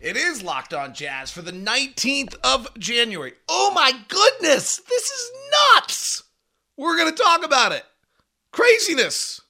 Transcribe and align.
It 0.00 0.16
is 0.16 0.42
Locked 0.42 0.72
On 0.72 0.94
Jazz 0.94 1.30
for 1.30 1.42
the 1.42 1.52
19th 1.52 2.34
of 2.42 2.66
January. 2.78 3.34
Oh 3.50 3.70
my 3.74 3.92
goodness, 4.08 4.78
this 4.88 5.10
is 5.10 5.32
nuts. 5.74 6.22
We're 6.78 6.96
going 6.96 7.14
to 7.14 7.22
talk 7.22 7.44
about 7.44 7.72
it. 7.72 7.84
Craziness. 8.50 9.42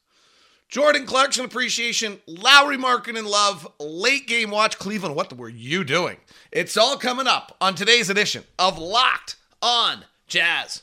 Jordan 0.68 1.06
Clarkson 1.06 1.44
appreciation, 1.44 2.18
Lauri 2.26 2.76
Markkanen 2.76 3.26
love, 3.28 3.66
late 3.78 4.26
game 4.26 4.50
watch 4.50 4.76
Cleveland. 4.76 5.14
What 5.14 5.36
were 5.36 5.48
you 5.48 5.84
doing? 5.84 6.16
It's 6.50 6.76
all 6.76 6.96
coming 6.96 7.28
up 7.28 7.56
on 7.60 7.76
today's 7.76 8.10
edition 8.10 8.42
of 8.58 8.76
Locked 8.76 9.36
On 9.62 10.04
Jazz. 10.26 10.82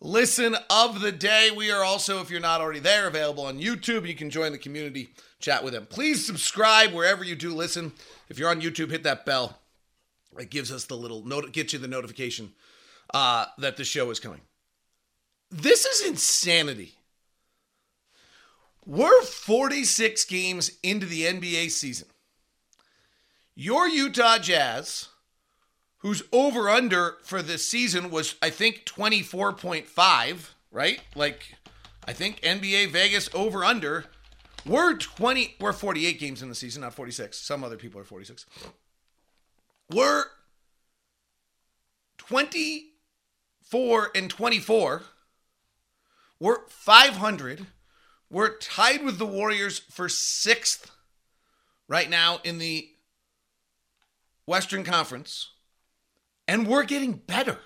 listen 0.00 0.56
of 0.68 1.00
the 1.00 1.12
day. 1.12 1.50
We 1.54 1.70
are 1.70 1.84
also, 1.84 2.20
if 2.20 2.30
you're 2.30 2.40
not 2.40 2.60
already 2.60 2.80
there, 2.80 3.06
available 3.06 3.44
on 3.44 3.60
YouTube. 3.60 4.06
You 4.06 4.14
can 4.14 4.30
join 4.30 4.52
the 4.52 4.58
community, 4.58 5.10
chat 5.38 5.62
with 5.62 5.72
them. 5.72 5.86
Please 5.86 6.26
subscribe 6.26 6.92
wherever 6.92 7.24
you 7.24 7.36
do 7.36 7.54
listen. 7.54 7.92
If 8.28 8.38
you're 8.38 8.50
on 8.50 8.60
YouTube, 8.60 8.90
hit 8.90 9.02
that 9.04 9.26
bell. 9.26 9.58
It 10.38 10.50
gives 10.50 10.70
us 10.70 10.84
the 10.84 10.96
little 10.96 11.24
note, 11.24 11.52
gets 11.52 11.72
you 11.72 11.78
the 11.78 11.88
notification 11.88 12.52
uh, 13.12 13.46
that 13.58 13.76
the 13.76 13.84
show 13.84 14.10
is 14.10 14.20
coming. 14.20 14.40
This 15.50 15.84
is 15.84 16.06
insanity. 16.06 16.94
We're 18.86 19.22
46 19.22 20.24
games 20.24 20.72
into 20.82 21.06
the 21.06 21.24
NBA 21.24 21.70
season. 21.70 22.08
Your 23.54 23.88
Utah 23.88 24.38
Jazz 24.38 25.08
whose 26.00 26.22
over 26.32 26.68
under 26.68 27.16
for 27.22 27.42
this 27.42 27.66
season 27.66 28.10
was 28.10 28.34
I 28.42 28.50
think 28.50 28.84
24.5, 28.84 30.50
right? 30.70 31.00
Like 31.14 31.54
I 32.06 32.12
think 32.12 32.40
NBA 32.40 32.90
Vegas 32.90 33.30
over 33.34 33.64
under 33.64 34.06
we're 34.66 34.96
20 34.96 35.56
we're 35.60 35.72
48 35.72 36.18
games 36.18 36.42
in 36.42 36.48
the 36.48 36.54
season, 36.54 36.82
not 36.82 36.94
46. 36.94 37.38
Some 37.38 37.64
other 37.64 37.76
people 37.76 38.00
are 38.00 38.04
46. 38.04 38.46
We're 39.90 40.24
24 42.18 44.10
and 44.14 44.30
24. 44.30 45.02
We're 46.38 46.66
500. 46.68 47.66
We're 48.30 48.56
tied 48.58 49.04
with 49.04 49.18
the 49.18 49.26
Warriors 49.26 49.78
for 49.78 50.06
6th 50.06 50.86
right 51.88 52.08
now 52.08 52.38
in 52.44 52.58
the 52.58 52.90
Western 54.46 54.84
Conference. 54.84 55.48
And 56.50 56.66
we're 56.66 56.82
getting 56.82 57.12
better. 57.12 57.58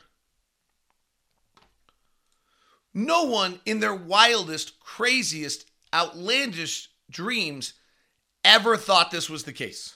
No 2.92 3.22
one 3.22 3.60
in 3.64 3.80
their 3.80 3.94
wildest, 3.94 4.78
craziest, 4.78 5.64
outlandish 5.94 6.90
dreams 7.10 7.72
ever 8.44 8.77
thought 8.77 9.10
this 9.10 9.30
was 9.30 9.44
the 9.44 9.55
case. 9.55 9.94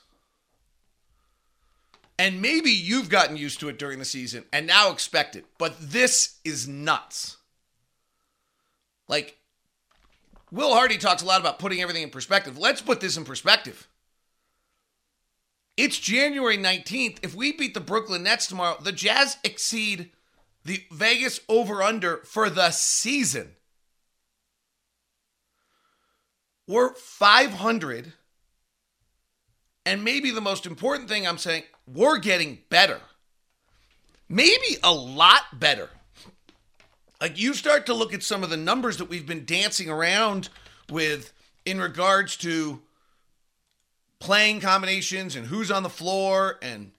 And 2.19 2.41
maybe 2.41 2.71
you've 2.71 3.11
gotten 3.11 3.37
used 3.37 3.61
to 3.61 3.69
it 3.69 3.79
during 3.79 3.99
the 3.99 4.07
season 4.07 4.47
and 4.55 4.67
now 4.67 4.91
expect 4.91 5.37
it, 5.37 5.45
but 5.59 5.77
this 5.79 6.39
is 6.43 6.67
nuts. 6.67 7.37
Like, 9.07 9.37
Will 10.51 10.73
Hardy 10.73 10.97
talks 10.97 11.21
a 11.21 11.27
lot 11.27 11.43
about 11.43 11.59
putting 11.59 11.83
everything 11.83 12.05
in 12.05 12.11
perspective. 12.11 12.57
Let's 12.57 12.81
put 12.81 13.01
this 13.01 13.19
in 13.19 13.27
perspective. 13.27 13.87
It's 15.79 15.97
January 15.97 16.59
19th. 16.59 17.19
If 17.23 17.37
we 17.37 17.53
beat 17.53 17.73
the 17.73 17.79
Brooklyn 17.79 18.25
Nets 18.25 18.49
tomorrow, 18.49 18.79
the 18.83 18.91
Jazz 18.91 19.37
exceed 19.45 20.11
the 20.65 20.83
Vegas 20.91 21.39
over 21.49 21.85
under 21.85 22.17
for 22.25 22.51
the 22.51 22.73
season. 22.73 23.53
We're 26.67 26.95
500. 26.95 28.13
And 29.87 30.03
maybe 30.03 30.33
the 30.33 30.41
most 30.41 30.67
important 30.67 31.09
thing 31.09 31.25
I'm 31.25 31.39
saying, 31.39 31.63
we're 31.87 32.19
getting 32.19 32.59
better. 32.71 33.01
Maybe 34.29 34.79
a 34.83 34.93
lot 34.93 35.61
better. 35.61 35.91
Like 37.21 37.39
you 37.39 37.55
start 37.55 37.87
to 37.87 37.95
look 37.95 38.13
at 38.13 38.25
some 38.25 38.43
of 38.43 38.51
the 38.51 38.57
numbers 38.57 38.97
that 38.97 39.09
we've 39.09 39.27
been 39.27 39.45
dancing 39.45 39.89
around 39.89 40.49
with 40.91 41.33
in 41.65 41.81
regards 41.81 42.37
to 42.39 42.83
playing 44.21 44.61
combinations 44.61 45.37
and 45.37 45.47
who's 45.47 45.71
on 45.71 45.83
the 45.83 45.89
floor 45.89 46.59
and 46.63 46.93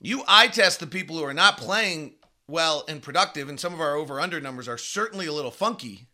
you 0.00 0.22
eye 0.28 0.48
test 0.48 0.80
the 0.80 0.86
people 0.86 1.16
who 1.16 1.24
are 1.24 1.34
not 1.34 1.56
playing 1.56 2.14
well 2.46 2.84
and 2.88 3.02
productive 3.02 3.48
and 3.48 3.58
some 3.58 3.74
of 3.74 3.80
our 3.80 3.94
over 3.94 4.20
under 4.20 4.40
numbers 4.40 4.68
are 4.68 4.78
certainly 4.78 5.26
a 5.26 5.32
little 5.32 5.50
funky. 5.50 6.06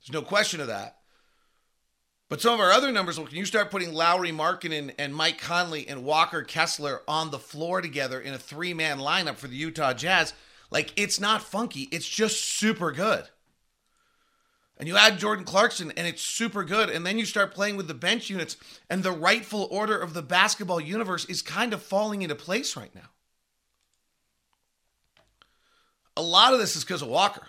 There's 0.00 0.12
no 0.12 0.22
question 0.22 0.60
of 0.60 0.68
that. 0.68 0.98
But 2.28 2.40
some 2.40 2.54
of 2.54 2.60
our 2.60 2.72
other 2.72 2.90
numbers 2.90 3.20
when 3.20 3.30
you 3.30 3.44
start 3.44 3.70
putting 3.70 3.92
Lauri 3.92 4.32
Markkanen 4.32 4.92
and 4.98 5.14
Mike 5.14 5.40
Conley 5.40 5.86
and 5.86 6.04
Walker 6.04 6.42
Kessler 6.42 7.02
on 7.06 7.30
the 7.30 7.38
floor 7.38 7.80
together 7.80 8.20
in 8.20 8.34
a 8.34 8.38
three-man 8.38 8.98
lineup 8.98 9.36
for 9.36 9.46
the 9.46 9.56
Utah 9.56 9.92
Jazz? 9.92 10.34
Like 10.70 10.92
it's 10.96 11.20
not 11.20 11.42
funky. 11.42 11.82
It's 11.92 12.08
just 12.08 12.42
super 12.42 12.90
good 12.90 13.28
and 14.78 14.86
you 14.86 14.96
add 14.96 15.18
Jordan 15.18 15.44
Clarkson, 15.44 15.92
and 15.96 16.06
it's 16.06 16.22
super 16.22 16.62
good. 16.62 16.90
And 16.90 17.06
then 17.06 17.18
you 17.18 17.24
start 17.24 17.54
playing 17.54 17.76
with 17.76 17.88
the 17.88 17.94
bench 17.94 18.28
units, 18.28 18.56
and 18.90 19.02
the 19.02 19.12
rightful 19.12 19.68
order 19.70 19.96
of 19.96 20.12
the 20.12 20.22
basketball 20.22 20.80
universe 20.80 21.24
is 21.26 21.40
kind 21.40 21.72
of 21.72 21.82
falling 21.82 22.22
into 22.22 22.34
place 22.34 22.76
right 22.76 22.94
now. 22.94 23.10
A 26.16 26.22
lot 26.22 26.52
of 26.52 26.58
this 26.58 26.76
is 26.76 26.84
because 26.84 27.02
of 27.02 27.08
Walker. 27.08 27.46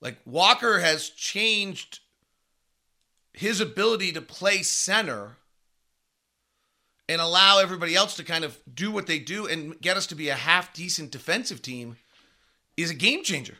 Like, 0.00 0.18
Walker 0.24 0.80
has 0.80 1.08
changed 1.08 2.00
his 3.32 3.60
ability 3.60 4.12
to 4.12 4.22
play 4.22 4.62
center 4.62 5.36
and 7.08 7.20
allow 7.20 7.58
everybody 7.58 7.94
else 7.94 8.16
to 8.16 8.24
kind 8.24 8.44
of 8.44 8.58
do 8.72 8.90
what 8.90 9.06
they 9.06 9.18
do 9.18 9.46
and 9.46 9.80
get 9.80 9.96
us 9.96 10.06
to 10.08 10.14
be 10.14 10.28
a 10.28 10.34
half 10.34 10.72
decent 10.72 11.10
defensive 11.10 11.62
team 11.62 11.96
is 12.76 12.90
a 12.90 12.94
game 12.94 13.22
changer 13.22 13.58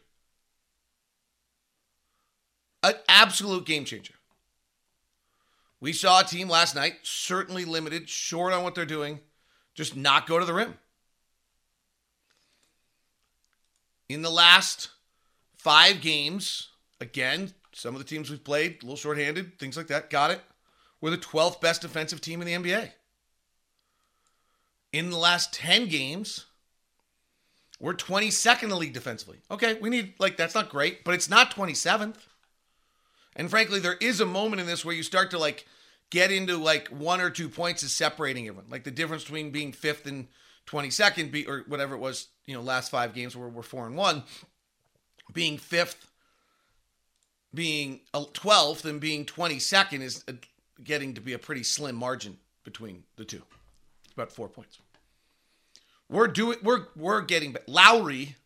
an 2.82 2.94
absolute 3.08 3.66
game 3.66 3.84
changer. 3.84 4.14
We 5.80 5.92
saw 5.92 6.20
a 6.20 6.24
team 6.24 6.48
last 6.48 6.74
night, 6.74 6.94
certainly 7.02 7.64
limited, 7.64 8.08
short 8.08 8.52
on 8.52 8.62
what 8.62 8.74
they're 8.74 8.86
doing, 8.86 9.20
just 9.74 9.96
not 9.96 10.26
go 10.26 10.38
to 10.38 10.44
the 10.44 10.54
rim. 10.54 10.78
In 14.08 14.22
the 14.22 14.30
last 14.30 14.90
five 15.56 16.00
games, 16.00 16.68
again, 17.00 17.52
some 17.72 17.94
of 17.94 17.98
the 17.98 18.06
teams 18.06 18.30
we've 18.30 18.42
played, 18.42 18.78
a 18.82 18.86
little 18.86 18.96
shorthanded, 18.96 19.58
things 19.58 19.76
like 19.76 19.88
that, 19.88 20.08
got 20.08 20.30
it. 20.30 20.40
We're 21.00 21.10
the 21.10 21.18
12th 21.18 21.60
best 21.60 21.82
defensive 21.82 22.20
team 22.20 22.40
in 22.40 22.46
the 22.46 22.54
NBA. 22.54 22.90
In 24.92 25.10
the 25.10 25.18
last 25.18 25.52
10 25.52 25.88
games, 25.88 26.46
we're 27.78 27.92
22nd 27.92 28.62
in 28.62 28.68
the 28.70 28.76
league 28.76 28.94
defensively. 28.94 29.38
Okay, 29.50 29.74
we 29.74 29.90
need, 29.90 30.14
like, 30.18 30.38
that's 30.38 30.54
not 30.54 30.70
great, 30.70 31.04
but 31.04 31.14
it's 31.14 31.28
not 31.28 31.54
27th. 31.54 32.16
And 33.36 33.50
frankly, 33.50 33.78
there 33.78 33.98
is 34.00 34.20
a 34.20 34.26
moment 34.26 34.60
in 34.60 34.66
this 34.66 34.84
where 34.84 34.94
you 34.94 35.02
start 35.02 35.30
to 35.30 35.38
like 35.38 35.66
get 36.10 36.32
into 36.32 36.56
like 36.56 36.88
one 36.88 37.20
or 37.20 37.30
two 37.30 37.48
points 37.48 37.82
is 37.82 37.92
separating 37.92 38.48
everyone. 38.48 38.70
Like 38.70 38.84
the 38.84 38.90
difference 38.90 39.24
between 39.24 39.50
being 39.50 39.72
fifth 39.72 40.06
and 40.06 40.26
22nd, 40.66 41.30
be, 41.30 41.46
or 41.46 41.64
whatever 41.68 41.94
it 41.94 41.98
was, 41.98 42.28
you 42.46 42.54
know, 42.54 42.62
last 42.62 42.90
five 42.90 43.14
games 43.14 43.36
where 43.36 43.48
we're 43.48 43.62
four 43.62 43.86
and 43.86 43.96
one, 43.96 44.24
being 45.32 45.58
fifth, 45.58 46.10
being 47.54 48.00
uh, 48.14 48.24
12th, 48.32 48.84
and 48.84 49.00
being 49.00 49.24
22nd 49.24 50.00
is 50.00 50.24
uh, 50.28 50.32
getting 50.82 51.14
to 51.14 51.20
be 51.20 51.34
a 51.34 51.38
pretty 51.38 51.62
slim 51.62 51.94
margin 51.94 52.38
between 52.64 53.04
the 53.16 53.24
two. 53.24 53.42
About 54.14 54.32
four 54.32 54.48
points. 54.48 54.78
We're 56.08 56.28
doing, 56.28 56.58
we're, 56.62 56.86
we're 56.96 57.20
getting, 57.20 57.54
Lauri 57.66 58.36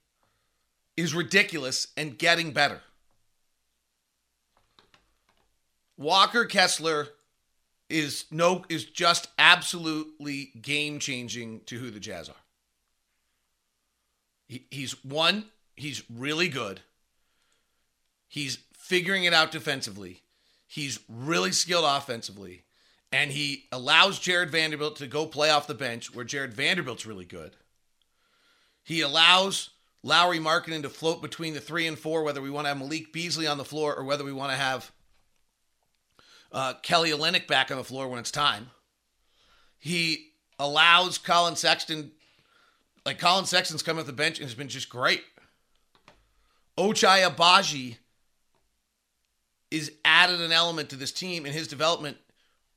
is 0.96 1.14
ridiculous 1.14 1.88
and 1.96 2.18
getting 2.18 2.52
better. 2.52 2.80
Walker 6.00 6.46
Kessler 6.46 7.08
is 7.90 8.24
no 8.30 8.64
is 8.70 8.84
just 8.84 9.28
absolutely 9.38 10.50
game 10.60 10.98
changing 10.98 11.60
to 11.66 11.78
who 11.78 11.90
the 11.90 12.00
Jazz 12.00 12.30
are. 12.30 12.34
He, 14.48 14.64
he's 14.70 15.04
one, 15.04 15.44
he's 15.76 16.02
really 16.10 16.48
good. 16.48 16.80
He's 18.28 18.60
figuring 18.72 19.24
it 19.24 19.34
out 19.34 19.50
defensively. 19.50 20.22
He's 20.66 21.00
really 21.06 21.52
skilled 21.52 21.84
offensively. 21.86 22.62
And 23.12 23.30
he 23.32 23.66
allows 23.70 24.18
Jarred 24.18 24.50
Vanderbilt 24.50 24.96
to 24.96 25.06
go 25.06 25.26
play 25.26 25.50
off 25.50 25.66
the 25.66 25.74
bench 25.74 26.14
where 26.14 26.24
Jarred 26.24 26.54
Vanderbilt's 26.54 27.04
really 27.04 27.24
good. 27.26 27.56
He 28.82 29.02
allows 29.02 29.70
Lauri 30.02 30.38
Markkanen 30.38 30.82
to 30.82 30.88
float 30.88 31.20
between 31.20 31.52
the 31.52 31.60
three 31.60 31.86
and 31.86 31.98
four, 31.98 32.22
whether 32.22 32.40
we 32.40 32.50
want 32.50 32.64
to 32.64 32.68
have 32.68 32.78
Malik 32.78 33.12
Beasley 33.12 33.46
on 33.46 33.58
the 33.58 33.64
floor 33.64 33.94
or 33.94 34.04
whether 34.04 34.24
we 34.24 34.32
want 34.32 34.52
to 34.52 34.56
have 34.56 34.92
uh, 36.52 36.74
Kelly 36.82 37.10
Olynyk 37.10 37.46
back 37.46 37.70
on 37.70 37.76
the 37.76 37.84
floor 37.84 38.08
when 38.08 38.18
it's 38.18 38.30
time. 38.30 38.70
He 39.78 40.32
allows 40.58 41.18
Collin 41.18 41.56
Sexton, 41.56 42.12
like 43.06 43.18
Collin 43.18 43.46
Sexton's 43.46 43.82
come 43.82 43.98
off 43.98 44.06
the 44.06 44.12
bench 44.12 44.38
and 44.38 44.46
has 44.46 44.54
been 44.54 44.68
just 44.68 44.88
great. 44.88 45.22
Ochai 46.76 47.28
Agbaji 47.28 47.96
is 49.70 49.92
added 50.04 50.40
an 50.40 50.52
element 50.52 50.90
to 50.90 50.96
this 50.96 51.12
team 51.12 51.44
and 51.44 51.54
his 51.54 51.68
development. 51.68 52.16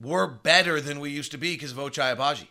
We're 0.02 0.28
better 0.28 0.82
than 0.82 1.00
we 1.00 1.10
used 1.10 1.32
to 1.32 1.38
be 1.38 1.56
because 1.56 1.72
of 1.72 1.78
Ochai 1.78 2.16
Agbaji. 2.16 2.48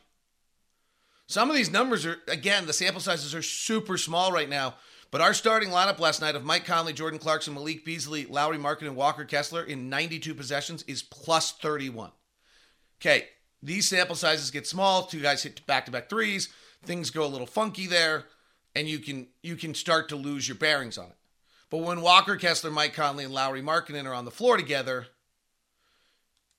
Some 1.27 1.49
of 1.49 1.57
these 1.57 1.71
numbers 1.71 2.05
are, 2.05 2.19
again, 2.29 2.67
the 2.67 2.73
sample 2.73 3.01
sizes 3.01 3.35
are 3.35 3.43
super 3.43 3.97
small 3.97 4.33
right 4.33 4.49
now. 4.49 4.75
But 5.13 5.21
our 5.21 5.35
starting 5.35 5.69
lineup 5.69 6.01
last 6.01 6.23
night 6.23 6.37
of 6.37 6.45
Mike 6.45 6.65
Conley, 6.65 6.95
Jordan 6.95 7.21
Clarkson, 7.21 7.53
Malik 7.53 7.85
Beasley, 7.85 8.25
Lauri 8.25 8.57
Markkanen, 8.57 8.89
and 8.89 8.97
Walker 8.97 9.27
Kessler 9.27 9.63
in 9.63 9.91
92 9.91 10.35
possessions 10.35 10.83
is 10.85 11.03
plus 11.03 11.53
31. 11.53 12.11
Okay, 12.99 13.29
these 13.63 13.87
sample 13.87 14.17
sizes 14.17 14.51
get 14.51 14.67
small. 14.67 15.03
Two 15.05 15.21
guys 15.21 15.43
hit 15.43 15.67
back-to-back 15.67 16.09
threes. 16.09 16.49
Things 16.83 17.11
go 17.11 17.27
a 17.27 17.29
little 17.29 17.47
funky 17.47 17.87
there, 17.87 18.25
and 18.75 18.89
you 18.89 19.01
can 19.01 19.29
you 19.43 19.55
can 19.55 19.75
start 19.75 20.09
to 20.09 20.17
lose 20.17 20.49
your 20.49 20.57
bearings 20.57 20.97
on 20.97 21.11
it. 21.11 21.17
But 21.69 21.79
when 21.79 22.01
Walker 22.01 22.37
Kessler, 22.37 22.71
Mike 22.71 22.95
Conley, 22.95 23.25
and 23.25 23.35
Lauri 23.35 23.61
Markkanen 23.61 24.07
are 24.07 24.15
on 24.15 24.25
the 24.25 24.31
floor 24.31 24.57
together, 24.57 25.09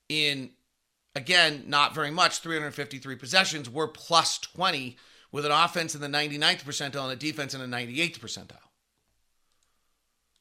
in 0.10 0.52
again 1.16 1.64
not 1.66 1.96
very 1.96 2.12
much, 2.12 2.38
353 2.38 3.16
possessions, 3.16 3.68
we're 3.68 3.88
plus 3.88 4.38
20 4.38 4.96
with 5.34 5.46
an 5.46 5.52
offense 5.52 5.96
in 5.96 6.00
the 6.00 6.08
99th 6.08 6.64
percentile 6.64 7.04
and 7.04 7.12
a 7.12 7.16
defense 7.18 7.54
in 7.54 7.60
the 7.60 7.78
98th 7.78 8.20
percentile. 8.20 8.70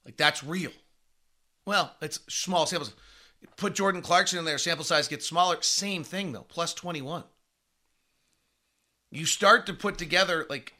Like 0.04 0.16
that's 0.16 0.44
real. 0.44 0.70
Well, 1.66 1.96
it's 2.00 2.20
small 2.28 2.66
samples. 2.66 2.92
Put 3.56 3.74
Jordan 3.74 4.02
Clarkson 4.02 4.38
in 4.38 4.44
there, 4.44 4.58
sample 4.58 4.84
size 4.84 5.08
gets 5.08 5.26
smaller. 5.26 5.56
Same 5.62 6.04
thing 6.04 6.32
though, 6.32 6.46
plus 6.48 6.74
21. 6.74 7.24
You 9.10 9.24
start 9.24 9.66
to 9.66 9.74
put 9.74 9.98
together 9.98 10.46
like 10.48 10.74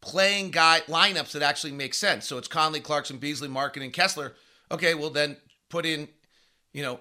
playing 0.00 0.50
guy 0.50 0.80
lineups 0.86 1.32
that 1.32 1.42
actually 1.42 1.72
make 1.72 1.94
sense. 1.94 2.26
So 2.26 2.38
it's 2.38 2.48
Conley, 2.48 2.80
Clarkson, 2.80 3.18
Beasley, 3.18 3.48
Markin, 3.48 3.82
and 3.82 3.92
Kessler. 3.92 4.34
Okay, 4.70 4.94
well 4.94 5.10
then 5.10 5.36
put 5.68 5.84
in, 5.84 6.08
you 6.72 6.82
know, 6.82 7.00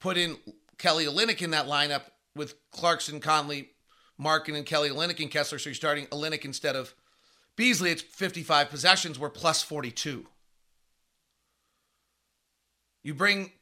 put 0.00 0.16
in 0.16 0.36
Kelly 0.78 1.06
Olynyk 1.06 1.42
in 1.42 1.50
that 1.52 1.66
lineup 1.66 2.02
with 2.34 2.54
Clarkson, 2.72 3.20
Conley, 3.20 3.70
Markin 4.18 4.54
and 4.54 4.66
Kelly 4.66 4.90
Olynyk 4.90 5.20
and 5.20 5.30
Kessler. 5.30 5.58
So 5.58 5.70
you're 5.70 5.74
starting 5.74 6.06
Olynyk 6.06 6.44
instead 6.44 6.76
of 6.76 6.94
Beasley. 7.56 7.90
It's 7.90 8.02
55 8.02 8.70
possessions. 8.70 9.18
We're 9.18 9.30
plus 9.30 9.62
42. 9.62 10.26
You 13.02 13.14
bring 13.14 13.52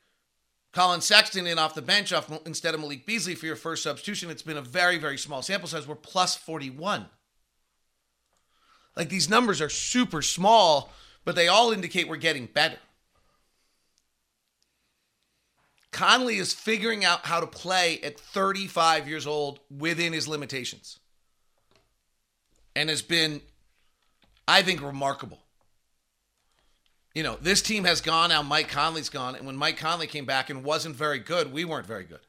Collin 0.72 1.00
Sexton 1.00 1.46
in 1.46 1.58
off 1.58 1.74
the 1.74 1.82
bench 1.82 2.12
off 2.12 2.30
instead 2.46 2.74
of 2.74 2.80
Malik 2.80 3.06
Beasley 3.06 3.34
for 3.34 3.46
your 3.46 3.56
first 3.56 3.82
substitution. 3.82 4.30
It's 4.30 4.42
been 4.42 4.56
a 4.56 4.62
very, 4.62 4.98
very 4.98 5.18
small 5.18 5.42
sample 5.42 5.68
size. 5.68 5.86
We're 5.86 5.94
plus 5.94 6.34
41. 6.34 7.06
Like 8.96 9.08
these 9.08 9.28
numbers 9.28 9.60
are 9.60 9.68
super 9.68 10.22
small, 10.22 10.92
but 11.24 11.36
they 11.36 11.48
all 11.48 11.72
indicate 11.72 12.08
we're 12.08 12.16
getting 12.16 12.46
better. 12.46 12.78
Conley 15.94 16.38
is 16.38 16.52
figuring 16.52 17.04
out 17.04 17.24
how 17.24 17.38
to 17.38 17.46
play 17.46 18.00
at 18.02 18.18
35 18.18 19.08
years 19.08 19.28
old 19.28 19.60
within 19.70 20.12
his 20.12 20.26
limitations 20.26 20.98
and 22.74 22.90
has 22.90 23.00
been, 23.00 23.40
I 24.48 24.62
think, 24.62 24.82
remarkable. 24.82 25.38
You 27.14 27.22
know, 27.22 27.38
this 27.40 27.62
team 27.62 27.84
has 27.84 28.00
gone 28.00 28.30
now. 28.30 28.42
Mike 28.42 28.68
Conley's 28.68 29.08
gone. 29.08 29.36
And 29.36 29.46
when 29.46 29.56
Mike 29.56 29.76
Conley 29.76 30.08
came 30.08 30.24
back 30.24 30.50
and 30.50 30.64
wasn't 30.64 30.96
very 30.96 31.20
good, 31.20 31.52
we 31.52 31.64
weren't 31.64 31.86
very 31.86 32.04
good. 32.04 32.26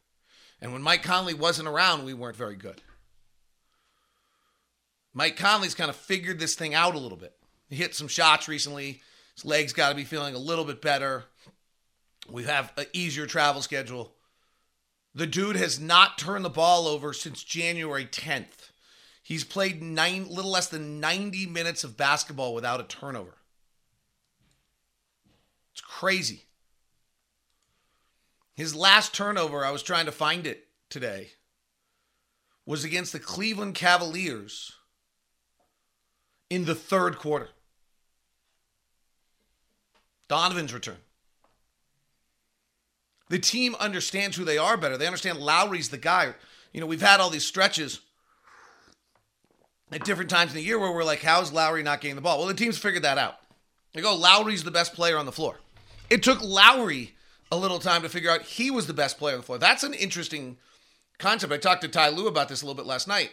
And 0.62 0.72
when 0.72 0.84
Mike 0.84 1.02
Conley 1.02 1.34
wasn't 1.34 1.68
around, 1.68 2.06
we 2.06 2.14
weren't 2.14 2.38
very 2.38 2.56
good. 2.56 2.84
Mike 5.12 5.38
Conley's 5.38 5.74
kind 5.74 5.90
of 5.90 5.96
figured 5.96 6.38
this 6.38 6.54
thing 6.54 6.76
out 6.76 6.94
a 6.94 7.00
little 7.00 7.18
bit. 7.18 7.34
He 7.68 7.78
hit 7.78 7.96
some 7.96 8.08
shots 8.08 8.48
recently. 8.48 9.02
His 9.34 9.44
legs 9.44 9.74
got 9.74 9.90
to 9.90 9.96
be 9.96 10.04
feeling 10.04 10.36
a 10.36 10.40
little 10.40 10.66
bit 10.66 10.84
better. 10.84 11.26
We 12.30 12.44
have 12.44 12.72
an 12.78 12.86
easier 12.94 13.26
travel 13.26 13.62
schedule. 13.62 14.16
The 15.14 15.28
dude 15.28 15.56
has 15.56 15.80
not 15.80 16.18
turned 16.18 16.44
the 16.44 16.50
ball 16.50 16.88
over 16.88 17.14
since 17.14 17.44
January 17.44 18.06
10th. 18.06 18.72
He's 19.24 19.44
played 19.44 19.82
nine, 19.82 20.28
little 20.30 20.52
less 20.52 20.68
than 20.68 21.00
90 21.00 21.48
minutes 21.48 21.84
of 21.84 21.98
basketball 21.98 22.54
without 22.54 22.80
a 22.80 22.84
turnover. 22.84 23.36
It's 25.72 25.82
crazy. 25.82 26.44
His 28.56 28.76
last 28.76 29.14
turnover, 29.14 29.66
I 29.66 29.72
was 29.72 29.84
trying 29.84 30.06
to 30.06 30.12
find 30.12 30.46
it 30.46 30.68
today, 30.90 31.32
was 32.66 32.84
against 32.84 33.12
the 33.14 33.20
Cleveland 33.20 33.76
Cavaliers 33.76 34.74
in 36.50 36.66
the 36.66 36.76
third 36.76 37.18
quarter. 37.18 37.50
Donovan's 40.28 40.74
return. 40.74 40.98
The 43.30 43.40
team 43.40 43.76
understands 43.80 44.38
who 44.38 44.46
they 44.46 44.58
are 44.58 44.78
better. 44.78 44.98
They 44.98 45.08
understand 45.08 45.40
Lauri's 45.40 45.90
the 45.90 45.98
guy. 45.98 46.34
You 46.74 46.82
know, 46.82 46.88
we've 46.88 47.02
had 47.02 47.20
all 47.20 47.30
these 47.30 47.46
stretches 47.46 48.02
at 49.92 50.04
different 50.04 50.30
times 50.30 50.52
in 50.52 50.58
the 50.58 50.64
year 50.64 50.78
where 50.78 50.92
we're 50.92 51.04
like, 51.04 51.22
how's 51.22 51.52
Lauri 51.52 51.84
not 51.84 52.02
getting 52.02 52.16
the 52.16 52.22
ball? 52.22 52.38
Well, 52.38 52.48
the 52.48 52.54
team's 52.54 52.78
figured 52.78 53.04
that 53.04 53.18
out. 53.18 53.40
They 53.94 54.02
go, 54.02 54.16
Lauri's 54.16 54.64
the 54.64 54.72
best 54.72 54.94
player 54.94 55.18
on 55.18 55.26
the 55.26 55.32
floor. 55.32 55.60
It 56.10 56.22
took 56.22 56.42
Lauri 56.42 57.16
a 57.52 57.58
little 57.58 57.80
time 57.80 58.02
to 58.02 58.10
figure 58.10 58.30
out 58.30 58.42
he 58.42 58.70
was 58.70 58.88
the 58.88 58.94
best 58.94 59.18
player 59.18 59.36
on 59.36 59.40
the 59.40 59.46
floor. 59.46 59.58
That's 59.58 59.84
an 59.84 59.94
interesting 59.94 60.58
concept. 61.18 61.54
I 61.54 61.58
talked 61.58 61.82
to 61.82 61.88
Ty 61.88 62.10
Lue 62.10 62.28
about 62.28 62.50
this 62.50 62.62
a 62.62 62.66
little 62.66 62.76
bit 62.76 62.86
last 62.88 63.08
night. 63.08 63.32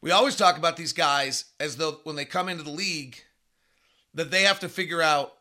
We 0.00 0.12
always 0.12 0.36
talk 0.36 0.56
about 0.56 0.76
these 0.76 0.92
guys 0.92 1.46
as 1.58 1.76
though 1.76 2.00
when 2.04 2.16
they 2.16 2.24
come 2.24 2.48
into 2.48 2.62
the 2.62 2.70
league, 2.70 3.18
that 4.14 4.30
they 4.30 4.42
have 4.42 4.60
to 4.60 4.68
figure 4.68 5.02
out 5.02 5.34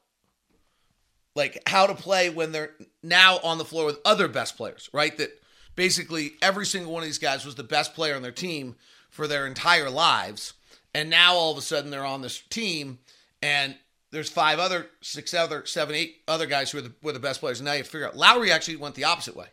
like 1.39 1.63
how 1.67 1.87
to 1.87 1.95
play 1.95 2.29
when 2.29 2.51
they're 2.51 2.71
now 3.01 3.39
on 3.43 3.57
the 3.57 3.65
floor 3.65 3.85
with 3.85 3.99
other 4.05 4.27
best 4.27 4.57
players, 4.57 4.89
right? 4.93 5.17
That 5.17 5.31
basically 5.75 6.33
every 6.41 6.65
single 6.65 6.91
one 6.91 7.01
of 7.01 7.07
these 7.07 7.17
guys 7.17 7.45
was 7.45 7.55
the 7.55 7.63
best 7.63 7.95
player 7.95 8.15
on 8.15 8.21
their 8.21 8.31
team 8.31 8.75
for 9.09 9.25
their 9.27 9.47
entire 9.47 9.89
lives. 9.89 10.53
And 10.93 11.09
now 11.09 11.33
all 11.33 11.51
of 11.51 11.57
a 11.57 11.61
sudden 11.61 11.89
they're 11.89 12.05
on 12.05 12.21
this 12.21 12.39
team 12.49 12.99
and 13.41 13.75
there's 14.11 14.29
five 14.29 14.59
other, 14.59 14.87
six 15.01 15.33
other, 15.33 15.65
seven, 15.65 15.95
eight 15.95 16.17
other 16.27 16.45
guys 16.45 16.71
who 16.71 16.79
are 16.79 16.81
the, 16.81 16.93
were 17.01 17.13
the 17.13 17.19
best 17.19 17.39
players. 17.39 17.59
And 17.59 17.65
now 17.65 17.73
you 17.73 17.79
have 17.79 17.85
to 17.85 17.91
figure 17.91 18.07
out. 18.07 18.17
Lauri 18.17 18.51
actually 18.51 18.75
went 18.75 18.95
the 18.95 19.05
opposite 19.05 19.35
way. 19.35 19.47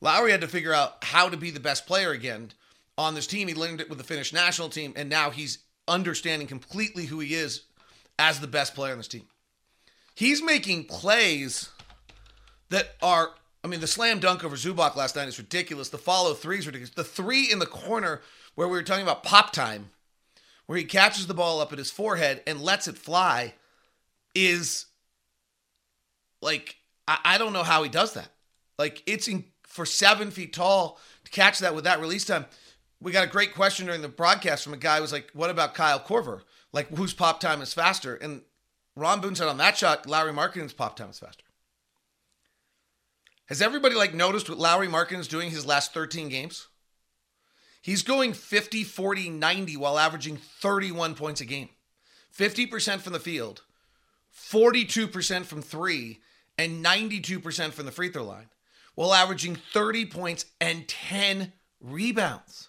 Lauri 0.00 0.30
had 0.30 0.40
to 0.40 0.48
figure 0.48 0.72
out 0.72 1.04
how 1.04 1.28
to 1.28 1.36
be 1.36 1.50
the 1.50 1.60
best 1.60 1.86
player 1.86 2.10
again 2.12 2.52
on 2.96 3.14
this 3.14 3.26
team. 3.26 3.48
He 3.48 3.54
learned 3.54 3.80
it 3.80 3.90
with 3.90 3.98
the 3.98 4.04
Finnish 4.04 4.32
national 4.32 4.70
team, 4.70 4.94
and 4.96 5.10
now 5.10 5.30
he's 5.30 5.58
understanding 5.86 6.48
completely 6.48 7.04
who 7.04 7.20
he 7.20 7.34
is 7.34 7.64
as 8.18 8.40
the 8.40 8.46
best 8.46 8.74
player 8.74 8.92
on 8.92 8.98
this 8.98 9.08
team. 9.08 9.26
He's 10.20 10.42
making 10.42 10.84
plays 10.84 11.70
that 12.68 12.90
are, 13.00 13.30
I 13.64 13.68
mean, 13.68 13.80
the 13.80 13.86
slam 13.86 14.20
dunk 14.20 14.44
over 14.44 14.54
Zubac 14.54 14.94
last 14.94 15.16
night 15.16 15.28
is 15.28 15.38
ridiculous. 15.38 15.88
The 15.88 15.96
follow 15.96 16.34
three 16.34 16.58
is 16.58 16.66
ridiculous. 16.66 16.94
The 16.94 17.04
three 17.04 17.50
in 17.50 17.58
the 17.58 17.64
corner 17.64 18.20
where 18.54 18.68
we 18.68 18.76
were 18.76 18.82
talking 18.82 19.02
about 19.02 19.22
pop 19.22 19.50
time, 19.50 19.88
where 20.66 20.76
he 20.76 20.84
catches 20.84 21.26
the 21.26 21.32
ball 21.32 21.62
up 21.62 21.72
at 21.72 21.78
his 21.78 21.90
forehead 21.90 22.42
and 22.46 22.60
lets 22.60 22.86
it 22.86 22.98
fly, 22.98 23.54
is 24.34 24.84
like, 26.42 26.76
I, 27.08 27.16
I 27.24 27.38
don't 27.38 27.54
know 27.54 27.62
how 27.62 27.82
he 27.82 27.88
does 27.88 28.12
that. 28.12 28.28
Like, 28.78 29.02
it's 29.06 29.26
in, 29.26 29.46
for 29.62 29.86
seven 29.86 30.30
feet 30.30 30.52
tall 30.52 31.00
to 31.24 31.30
catch 31.30 31.60
that 31.60 31.74
with 31.74 31.84
that 31.84 31.98
release 31.98 32.26
time. 32.26 32.44
We 33.00 33.10
got 33.10 33.24
a 33.24 33.30
great 33.30 33.54
question 33.54 33.86
during 33.86 34.02
the 34.02 34.08
broadcast 34.08 34.64
from 34.64 34.74
a 34.74 34.76
guy 34.76 34.96
who 34.96 35.00
was 35.00 35.12
like, 35.12 35.30
What 35.32 35.48
about 35.48 35.72
Kyle 35.72 35.98
Korver? 35.98 36.42
Like, 36.74 36.94
whose 36.94 37.14
pop 37.14 37.40
time 37.40 37.62
is 37.62 37.72
faster? 37.72 38.16
And 38.16 38.42
Ron 39.00 39.22
Boone 39.22 39.34
said 39.34 39.48
on 39.48 39.56
that 39.56 39.78
shot, 39.78 40.06
Lauri 40.06 40.30
Markkanen's 40.30 40.74
pop 40.74 40.94
time 40.94 41.08
is 41.08 41.18
faster. 41.18 41.44
Has 43.46 43.62
everybody 43.62 43.94
like 43.94 44.12
noticed 44.12 44.50
what 44.50 44.58
Lauri 44.58 44.88
Markkanen's 44.88 45.26
doing 45.26 45.50
his 45.50 45.64
last 45.64 45.94
13 45.94 46.28
games? 46.28 46.68
He's 47.80 48.02
going 48.02 48.34
50, 48.34 48.84
40, 48.84 49.30
90 49.30 49.76
while 49.78 49.98
averaging 49.98 50.36
31 50.36 51.14
points 51.14 51.40
a 51.40 51.46
game. 51.46 51.70
50% 52.36 53.00
from 53.00 53.14
the 53.14 53.18
field, 53.18 53.62
42% 54.36 55.46
from 55.46 55.62
three, 55.62 56.20
and 56.58 56.84
92% 56.84 57.72
from 57.72 57.86
the 57.86 57.92
free 57.92 58.10
throw 58.10 58.24
line, 58.24 58.50
while 58.94 59.14
averaging 59.14 59.56
30 59.56 60.06
points 60.06 60.44
and 60.60 60.86
10 60.86 61.54
rebounds. 61.80 62.68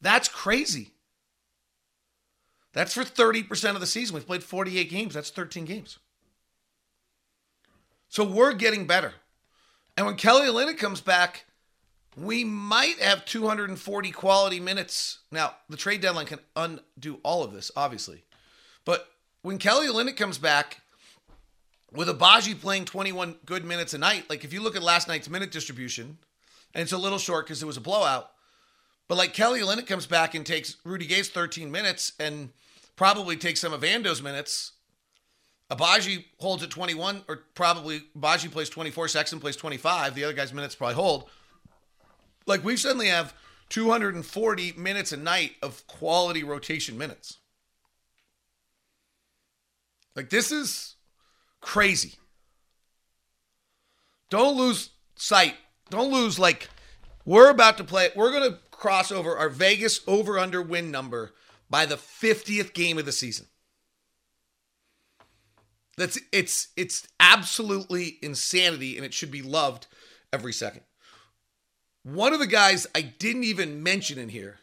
That's 0.00 0.28
crazy. 0.28 0.93
That's 2.74 2.92
for 2.92 3.04
30% 3.04 3.74
of 3.74 3.80
the 3.80 3.86
season. 3.86 4.14
We've 4.14 4.26
played 4.26 4.42
48 4.42 4.90
games. 4.90 5.14
That's 5.14 5.30
13 5.30 5.64
games. 5.64 5.98
So 8.08 8.24
we're 8.24 8.52
getting 8.52 8.86
better. 8.86 9.14
And 9.96 10.06
when 10.06 10.16
Kelly 10.16 10.48
Olynyk 10.48 10.76
comes 10.76 11.00
back, 11.00 11.46
we 12.16 12.44
might 12.44 12.98
have 12.98 13.24
240 13.24 14.10
quality 14.10 14.60
minutes. 14.60 15.20
Now, 15.30 15.54
the 15.68 15.76
trade 15.76 16.00
deadline 16.00 16.26
can 16.26 16.40
undo 16.56 17.20
all 17.22 17.42
of 17.42 17.52
this, 17.52 17.70
obviously. 17.76 18.24
But 18.84 19.08
when 19.42 19.58
Kelly 19.58 19.88
Olynyk 19.88 20.16
comes 20.16 20.38
back, 20.38 20.80
with 21.92 22.08
Agbaji 22.08 22.60
playing 22.60 22.86
21 22.86 23.36
good 23.46 23.64
minutes 23.64 23.94
a 23.94 23.98
night, 23.98 24.28
like 24.28 24.42
if 24.42 24.52
you 24.52 24.60
look 24.60 24.74
at 24.74 24.82
last 24.82 25.06
night's 25.06 25.30
minute 25.30 25.52
distribution, 25.52 26.18
and 26.74 26.82
it's 26.82 26.92
a 26.92 26.98
little 26.98 27.18
short 27.18 27.46
because 27.46 27.62
it 27.62 27.66
was 27.66 27.76
a 27.76 27.80
blowout, 27.80 28.30
but 29.06 29.16
like 29.16 29.32
Kelly 29.32 29.60
Olynyk 29.60 29.86
comes 29.86 30.06
back 30.06 30.34
and 30.34 30.44
takes 30.44 30.76
Rudy 30.84 31.06
Gay's 31.06 31.28
13 31.28 31.70
minutes 31.70 32.14
and 32.18 32.50
probably 32.96 33.36
takes 33.36 33.60
some 33.60 33.72
of 33.72 33.82
Vando's 33.82 34.22
minutes. 34.22 34.72
Agbaji 35.70 36.24
holds 36.38 36.62
at 36.62 36.70
21, 36.70 37.24
or 37.28 37.44
probably 37.54 38.02
Agbaji 38.16 38.50
plays 38.50 38.68
24, 38.68 39.08
Sexton 39.08 39.40
plays 39.40 39.56
25. 39.56 40.14
The 40.14 40.24
other 40.24 40.34
guy's 40.34 40.52
minutes 40.52 40.74
probably 40.74 40.94
hold. 40.94 41.30
Like 42.46 42.62
we 42.62 42.76
suddenly 42.76 43.08
have 43.08 43.34
240 43.70 44.72
minutes 44.72 45.12
a 45.12 45.16
night 45.16 45.52
of 45.62 45.86
quality 45.86 46.44
rotation 46.44 46.98
minutes. 46.98 47.38
Like 50.14 50.30
this 50.30 50.52
is 50.52 50.96
crazy. 51.60 52.14
Don't 54.30 54.56
lose 54.56 54.90
sight. 55.16 55.54
Don't 55.90 56.12
lose 56.12 56.38
like 56.38 56.68
we're 57.24 57.50
about 57.50 57.78
to 57.78 57.84
play. 57.84 58.10
We're 58.14 58.30
going 58.30 58.52
to 58.52 58.58
cross 58.70 59.10
over 59.10 59.36
our 59.36 59.48
Vegas 59.48 60.00
over 60.06 60.38
under 60.38 60.60
win 60.60 60.90
number 60.90 61.32
by 61.74 61.86
the 61.86 61.96
50th 61.96 62.72
game 62.72 62.98
of 62.98 63.04
the 63.04 63.10
season. 63.10 63.46
That's 65.96 66.20
it's 66.30 66.68
it's 66.76 67.08
absolutely 67.18 68.16
insanity 68.22 68.96
and 68.96 69.04
it 69.04 69.12
should 69.12 69.32
be 69.32 69.42
loved 69.42 69.88
every 70.32 70.52
second. 70.52 70.82
One 72.04 72.32
of 72.32 72.38
the 72.38 72.46
guys 72.46 72.86
I 72.94 73.00
didn't 73.00 73.42
even 73.42 73.82
mention 73.82 74.20
in 74.20 74.28
here 74.28 74.60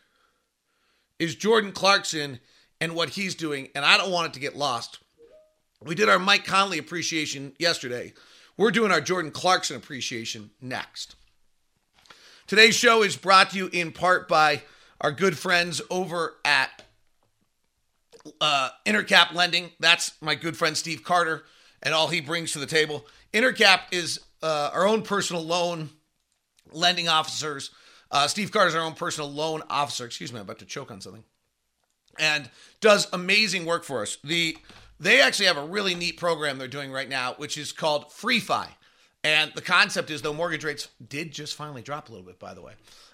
is 1.20 1.36
Jordan 1.36 1.74
Clarkson 1.74 2.40
and 2.80 2.96
what 2.96 3.10
he's 3.10 3.36
doing 3.36 3.68
and 3.76 3.84
I 3.84 3.98
don't 3.98 4.10
want 4.10 4.28
it 4.28 4.34
to 4.36 4.40
get 4.40 4.56
lost. 4.56 5.00
We 5.84 5.96
did 5.96 6.08
our 6.08 6.18
Mike 6.18 6.46
Conley 6.46 6.78
appreciation 6.78 7.52
yesterday. 7.60 8.14
We're 8.56 8.72
doing 8.72 8.94
our 8.94 9.02
Jordan 9.02 9.32
Clarkson 9.32 9.76
appreciation 9.76 10.52
next. 10.62 11.16
Today's 12.48 12.76
show 12.76 13.04
is 13.04 13.18
brought 13.18 13.50
to 13.50 13.58
you 13.58 13.70
in 13.74 13.92
part 13.92 14.30
by 14.30 14.62
our 15.02 15.12
good 15.12 15.38
friends 15.38 15.82
over 15.90 16.38
at 16.46 16.81
uh, 18.40 18.70
Intercap 18.86 19.34
Lending. 19.34 19.72
That's 19.80 20.14
my 20.22 20.36
good 20.36 20.58
friend 20.58 20.78
Steve 20.78 21.04
Carter 21.04 21.44
and 21.84 21.94
all 21.94 22.08
he 22.08 22.22
brings 22.22 22.54
to 22.54 22.60
the 22.60 22.66
table. 22.66 23.06
Intercap 23.34 23.82
is 23.92 24.20
uh, 24.44 24.72
our 24.74 24.88
own 24.88 25.02
personal 25.02 25.44
loan 25.44 25.90
lending 26.72 27.08
officers. 27.08 27.72
Uh, 28.12 28.28
Steve 28.28 28.52
Carter 28.52 28.70
is 28.70 28.76
our 28.76 28.82
own 28.82 28.94
personal 28.94 29.32
loan 29.32 29.64
officer. 29.70 30.06
Excuse 30.06 30.32
me, 30.32 30.40
I'm 30.40 30.46
about 30.46 30.60
to 30.60 30.66
choke 30.66 30.92
on 30.92 31.02
something. 31.02 31.24
And 32.20 32.50
does 32.82 33.08
amazing 33.14 33.66
work 33.66 33.84
for 33.84 34.02
us. 34.02 34.18
The 34.24 34.58
they 35.00 35.22
actually 35.22 35.48
have 35.48 35.58
a 35.58 35.66
really 35.66 35.96
neat 35.96 36.18
program 36.18 36.60
they're 36.60 36.68
doing 36.68 36.92
right 36.92 37.10
now, 37.10 37.34
which 37.38 37.58
is 37.58 37.72
called 37.72 38.10
FreeFi. 38.10 38.68
And 39.24 39.52
the 39.56 39.62
concept 39.62 40.12
is, 40.12 40.22
though 40.22 40.34
mortgage 40.34 40.64
rates 40.64 40.90
did 41.08 41.32
just 41.32 41.56
finally 41.56 41.82
drop 41.82 42.10
a 42.10 42.12
little 42.12 42.26
bit, 42.26 42.38
by 42.38 42.54
the 42.54 42.62
way. 42.62 42.74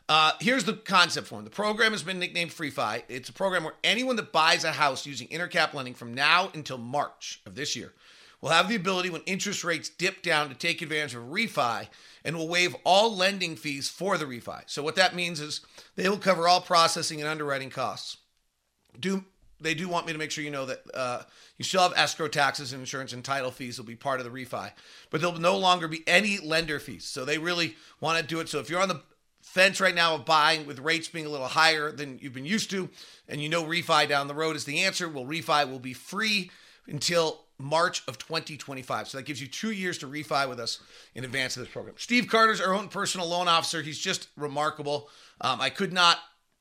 Uh, 0.09 0.31
here's 0.39 0.63
the 0.63 0.73
concept 0.73 1.27
for 1.27 1.35
them. 1.35 1.43
The 1.43 1.49
program 1.49 1.91
has 1.91 2.01
been 2.01 2.19
nicknamed 2.19 2.51
FreeFi. 2.51 3.03
It's 3.09 3.27
a 3.27 3.33
program 3.33 3.65
where 3.65 3.73
anyone 3.83 4.15
that 4.15 4.31
buys 4.31 4.63
a 4.63 4.71
house 4.71 5.05
using 5.05 5.27
Intercap 5.27 5.73
lending 5.73 5.93
from 5.93 6.13
now 6.13 6.49
until 6.53 6.77
March 6.77 7.41
of 7.45 7.55
this 7.55 7.75
year 7.75 7.93
will 8.39 8.49
have 8.49 8.69
the 8.69 8.75
ability, 8.75 9.09
when 9.09 9.21
interest 9.23 9.63
rates 9.63 9.89
dip 9.89 10.21
down, 10.21 10.47
to 10.47 10.55
take 10.55 10.81
advantage 10.81 11.15
of 11.15 11.23
refi 11.23 11.87
and 12.23 12.37
will 12.37 12.47
waive 12.47 12.75
all 12.85 13.13
lending 13.15 13.55
fees 13.55 13.89
for 13.89 14.17
the 14.17 14.25
refi. 14.25 14.61
So 14.67 14.81
what 14.81 14.95
that 14.95 15.15
means 15.15 15.41
is 15.41 15.61
they 15.95 16.07
will 16.07 16.17
cover 16.17 16.47
all 16.47 16.61
processing 16.61 17.19
and 17.19 17.29
underwriting 17.29 17.69
costs. 17.69 18.17
Do 18.97 19.25
they 19.59 19.73
do 19.73 19.89
want 19.89 20.05
me 20.05 20.13
to 20.13 20.19
make 20.19 20.29
sure 20.29 20.43
you 20.43 20.51
know 20.51 20.67
that 20.67 20.83
uh, 20.93 21.23
you 21.57 21.65
still 21.65 21.81
have 21.81 21.93
escrow 21.95 22.27
taxes 22.27 22.73
and 22.73 22.79
insurance 22.79 23.11
and 23.11 23.25
title 23.25 23.49
fees 23.49 23.79
will 23.79 23.85
be 23.85 23.95
part 23.95 24.19
of 24.19 24.25
the 24.25 24.31
refi, 24.31 24.71
but 25.09 25.19
there'll 25.19 25.39
no 25.39 25.57
longer 25.57 25.87
be 25.87 26.03
any 26.05 26.37
lender 26.37 26.79
fees. 26.79 27.05
So 27.05 27.25
they 27.25 27.39
really 27.39 27.75
want 27.99 28.19
to 28.19 28.23
do 28.23 28.39
it. 28.39 28.49
So 28.49 28.59
if 28.59 28.69
you're 28.69 28.81
on 28.81 28.87
the 28.87 29.01
fence 29.47 29.79
right 29.79 29.95
now 29.95 30.15
of 30.15 30.25
buying 30.25 30.67
with 30.67 30.79
rates 30.79 31.07
being 31.07 31.25
a 31.25 31.29
little 31.29 31.47
higher 31.47 31.91
than 31.91 32.19
you've 32.19 32.33
been 32.33 32.45
used 32.45 32.69
to, 32.71 32.89
and 33.27 33.41
you 33.41 33.49
know 33.49 33.63
refi 33.63 34.07
down 34.07 34.27
the 34.27 34.35
road 34.35 34.55
is 34.55 34.65
the 34.65 34.83
answer, 34.83 35.07
well, 35.07 35.25
refi 35.25 35.69
will 35.69 35.79
be 35.79 35.93
free 35.93 36.51
until 36.87 37.45
March 37.57 38.03
of 38.07 38.17
2025. 38.17 39.07
So 39.07 39.17
that 39.17 39.23
gives 39.23 39.41
you 39.41 39.47
two 39.47 39.71
years 39.71 39.97
to 39.99 40.07
refi 40.07 40.47
with 40.47 40.59
us 40.59 40.79
in 41.15 41.23
advance 41.23 41.57
of 41.57 41.63
this 41.63 41.71
program. 41.71 41.95
Steve 41.97 42.27
Carter's 42.27 42.61
our 42.61 42.73
own 42.73 42.89
personal 42.89 43.27
loan 43.27 43.47
officer. 43.47 43.81
He's 43.81 43.97
just 43.97 44.27
remarkable. 44.35 45.09
Um, 45.41 45.59
I 45.59 45.69
could 45.69 45.93
not 45.93 46.19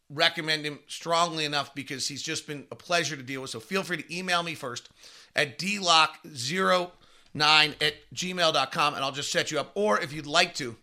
recommend 0.08 0.64
him 0.64 0.78
strongly 0.86 1.44
enough 1.44 1.74
because 1.74 2.06
he's 2.08 2.22
just 2.22 2.46
been 2.46 2.66
a 2.70 2.76
pleasure 2.76 3.16
to 3.16 3.22
deal 3.22 3.42
with. 3.42 3.50
So 3.50 3.60
feel 3.60 3.82
free 3.82 3.98
to 4.02 4.16
email 4.16 4.42
me 4.42 4.54
first 4.54 4.88
at 5.34 5.58
dlock09 5.58 6.90
at 7.34 7.94
gmail.com 8.14 8.94
and 8.94 9.04
I'll 9.04 9.12
just 9.12 9.32
set 9.32 9.50
you 9.50 9.58
up. 9.58 9.72
Or 9.74 10.00
if 10.00 10.12
you'd 10.12 10.26
like 10.26 10.54
to, 10.54 10.76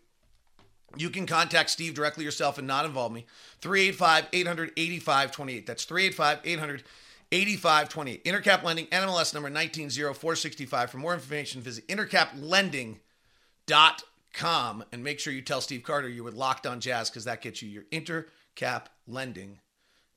you 0.96 1.10
can 1.10 1.26
contact 1.26 1.70
Steve 1.70 1.94
directly 1.94 2.24
yourself 2.24 2.58
and 2.58 2.68
not 2.68 2.86
involve 2.86 3.12
me. 3.12 3.26
385 3.62 4.28
885 4.32 5.32
28. 5.32 5.66
That's 5.66 5.86
385 5.86 6.40
800 6.44 6.84
8528. 7.32 8.24
Intercap 8.26 8.64
Lending, 8.64 8.86
NMLS 8.88 9.34
number 9.34 9.50
190465. 9.50 10.92
For 10.92 10.98
more 10.98 11.14
information, 11.14 11.62
visit 11.62 11.88
intercaplending.com 11.88 14.84
and 14.92 15.04
make 15.04 15.20
sure 15.20 15.34
you 15.34 15.42
tell 15.42 15.62
Steve 15.62 15.84
Carter 15.84 16.10
you 16.10 16.24
were 16.24 16.32
locked 16.32 16.68
on 16.68 16.80
jazz 16.80 17.10
because 17.10 17.26
that 17.26 17.42
gets 17.42 17.62
you 17.62 17.70
your 17.70 17.84
intercap 17.92 18.86
lending 19.08 19.60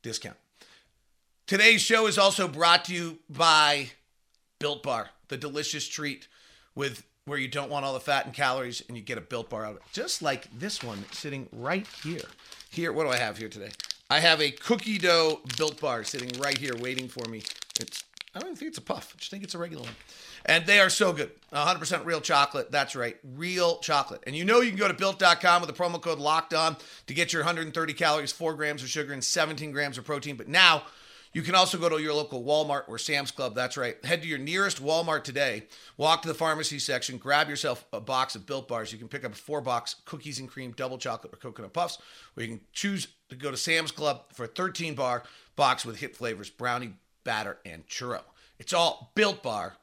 discount. 0.03 0.37
Today's 1.47 1.81
show 1.81 2.07
is 2.07 2.19
also 2.19 2.49
brought 2.49 2.87
to 2.87 2.95
you 2.95 3.19
by 3.31 3.91
Built 4.59 4.83
Bar, 4.83 5.11
the 5.29 5.37
delicious 5.37 5.89
treat 5.89 6.29
with 6.75 7.05
where 7.27 7.39
you 7.39 7.49
don't 7.49 7.71
want 7.71 7.85
all 7.85 7.93
the 7.93 8.01
fat 8.01 8.25
and 8.25 8.33
calories 8.33 8.83
and 8.89 8.97
you 8.97 9.03
get 9.03 9.19
a 9.19 9.21
built 9.21 9.51
bar 9.51 9.65
out 9.65 9.73
of 9.73 9.77
it. 9.77 9.83
Just 9.93 10.23
like 10.23 10.49
this 10.59 10.83
one 10.83 11.05
sitting 11.11 11.49
right 11.53 11.87
here. 12.03 12.23
Here, 12.71 12.93
what 12.93 13.05
do 13.05 13.11
I 13.11 13.17
have 13.17 13.37
here 13.37 13.49
today? 13.49 13.71
I 14.09 14.21
have 14.21 14.41
a 14.41 14.53
cookie 14.53 14.99
dough 14.99 15.41
built 15.57 15.81
bar 15.81 16.05
sitting 16.05 16.41
right 16.41 16.57
here 16.57 16.77
waiting 16.77 17.09
for 17.09 17.29
me. 17.29 17.43
It's 17.81 18.05
I 18.37 18.39
don't 18.39 18.51
even 18.51 18.57
think 18.59 18.69
it's 18.69 18.79
a 18.79 18.83
puff. 18.83 19.15
I 19.15 19.19
just 19.19 19.31
think 19.31 19.45
it's 19.45 19.55
a 19.55 19.59
regular 19.59 19.83
one. 19.83 19.95
And 20.45 20.67
they 20.67 20.79
are 20.79 20.91
so 20.91 21.15
good. 21.15 21.31
100% 21.55 22.05
real 22.05 22.21
chocolate. 22.21 22.71
That's 22.71 22.95
right. 22.95 23.17
Real 23.35 23.79
chocolate. 23.79 24.23
And 24.27 24.37
you 24.37 24.45
know 24.45 24.61
you 24.61 24.69
can 24.69 24.79
go 24.79 24.89
to 24.89 24.95
built.com 24.95 25.63
with 25.63 25.75
the 25.75 25.83
promo 25.83 26.01
code 26.01 26.19
locked 26.19 26.53
on 26.53 26.77
to 27.07 27.15
get 27.15 27.33
your 27.33 27.41
130 27.41 27.95
calories, 27.95 28.33
4 28.33 28.53
grams 28.53 28.83
of 28.83 28.91
sugar, 28.91 29.15
and 29.15 29.25
17 29.25 29.73
grams 29.73 29.97
of 29.97 30.05
protein. 30.05 30.37
But 30.37 30.49
now 30.49 30.83
you 31.37 31.43
can 31.43 31.55
also 31.55 31.77
go 31.77 31.91
to 31.91 32.01
your 32.01 32.15
local 32.15 32.43
Walmart 32.43 32.85
or 32.89 32.97
Sam's 32.97 33.31
Club. 33.31 33.55
That's 33.55 33.77
right. 33.77 34.03
Head 34.07 34.23
to 34.23 34.27
your 34.27 34.39
nearest 34.39 34.83
Walmart 34.83 35.23
today. 35.23 35.65
Walk 35.99 36.23
to 36.23 36.29
the 36.29 36.35
pharmacy 36.35 36.79
section. 36.79 37.19
Grab 37.19 37.51
yourself 37.51 37.85
a 37.93 38.01
box 38.01 38.37
of 38.37 38.47
Built 38.47 38.69
Bars. 38.69 38.91
You 38.91 38.97
can 38.99 39.07
pick 39.07 39.23
up 39.23 39.33
a 39.33 39.37
four 39.37 39.61
box 39.61 39.97
cookies 40.07 40.39
and 40.39 40.49
cream, 40.49 40.73
double 40.73 40.97
chocolate, 40.97 41.35
or 41.35 41.37
coconut 41.37 41.75
puffs. 41.75 41.99
Or 42.39 42.43
you 42.43 42.49
can 42.49 42.61
choose 42.73 43.09
to 43.29 43.37
go 43.37 43.51
to 43.51 43.57
Sam's 43.59 43.91
Club 43.93 44.23
for 44.33 44.45
a 44.45 44.49
13 44.49 44.95
bar 44.95 45.25
box 45.57 45.85
with 45.85 45.99
hit 45.99 46.17
flavors 46.17 46.49
brownie, 46.49 46.95
batter, 47.23 47.59
and 47.67 47.87
churro. 47.87 48.23
It's 48.59 48.73
all 48.73 49.13
Built 49.15 49.43
Bar. 49.43 49.77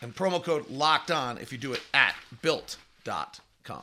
And 0.00 0.16
promo 0.16 0.42
code 0.42 0.70
locked 0.70 1.10
on 1.10 1.36
if 1.36 1.52
you 1.52 1.58
do 1.58 1.74
it 1.74 1.82
at 1.92 2.14
built.com. 2.40 3.82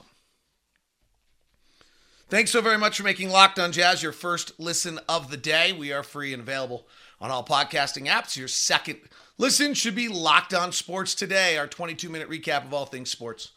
Thanks 2.32 2.52
so 2.52 2.62
very 2.62 2.78
much 2.78 2.96
for 2.96 3.04
making 3.04 3.30
Locked 3.30 3.60
On 3.60 3.74
Jazz 3.74 4.02
your 4.02 4.14
first 4.14 4.58
listen 4.58 5.02
of 5.10 5.30
the 5.30 5.36
day. 5.36 5.74
We 5.74 5.92
are 5.92 6.02
free 6.02 6.32
and 6.32 6.42
available 6.42 6.88
on 7.20 7.30
all 7.30 7.44
podcasting 7.44 8.08
apps. 8.08 8.38
Your 8.38 8.48
second 8.48 9.02
listen 9.38 9.74
should 9.74 9.96
be 9.96 10.08
Locked 10.08 10.54
On 10.54 10.72
Sports 10.72 11.14
Today, 11.14 11.58
our 11.58 11.68
22 11.68 12.08
minute 12.08 12.30
recap 12.30 12.64
of 12.64 12.74
all 12.74 12.86
things 12.86 13.10
sports, 13.10 13.52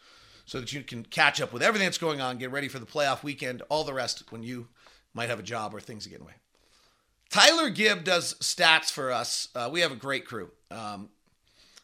so 0.44 0.58
that 0.58 0.72
you 0.72 0.82
can 0.82 1.04
catch 1.04 1.40
up 1.40 1.52
with 1.52 1.62
everything 1.62 1.86
that's 1.86 1.98
going 1.98 2.20
on, 2.20 2.36
get 2.36 2.50
ready 2.50 2.66
for 2.66 2.80
the 2.80 2.84
playoff 2.84 3.22
weekend, 3.22 3.62
all 3.68 3.84
the 3.84 3.94
rest 3.94 4.24
when 4.30 4.42
you 4.42 4.66
might 5.14 5.28
have 5.28 5.38
a 5.38 5.44
job 5.44 5.72
or 5.72 5.78
things 5.78 6.04
get 6.08 6.14
in 6.14 6.22
the 6.22 6.26
way. 6.26 6.34
Tyler 7.30 7.70
Gibb 7.70 8.02
does 8.02 8.34
stats 8.40 8.90
for 8.90 9.12
us. 9.12 9.50
Uh, 9.54 9.68
we 9.70 9.82
have 9.82 9.92
a 9.92 9.96
great 9.96 10.26
crew. 10.26 10.50
Um, 10.72 11.10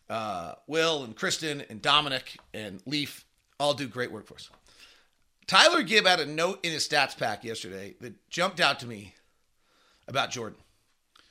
uh, 0.08 0.54
Will 0.66 1.04
and 1.04 1.14
Kristen 1.14 1.62
and 1.70 1.80
Dominic 1.80 2.36
and 2.52 2.82
Leaf 2.84 3.24
all 3.60 3.74
do 3.74 3.86
great 3.86 4.10
work 4.10 4.26
for 4.26 4.34
us. 4.34 4.50
Tyler 5.50 5.82
Gibb 5.82 6.06
had 6.06 6.20
a 6.20 6.26
note 6.26 6.60
in 6.62 6.70
his 6.70 6.88
stats 6.88 7.18
pack 7.18 7.42
yesterday 7.42 7.96
that 8.00 8.14
jumped 8.30 8.60
out 8.60 8.78
to 8.78 8.86
me 8.86 9.14
about 10.06 10.30
Jordan. 10.30 10.60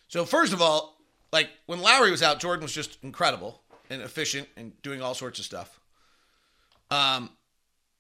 So, 0.09 0.25
first 0.25 0.51
of 0.51 0.61
all, 0.61 0.97
like 1.31 1.47
when 1.67 1.81
Lauri 1.81 2.11
was 2.11 2.21
out, 2.21 2.41
Jordan 2.41 2.63
was 2.63 2.73
just 2.73 2.97
incredible 3.01 3.61
and 3.89 4.01
efficient 4.01 4.49
and 4.57 4.73
doing 4.81 5.01
all 5.01 5.13
sorts 5.13 5.39
of 5.39 5.45
stuff. 5.45 5.79
Um, 6.91 7.29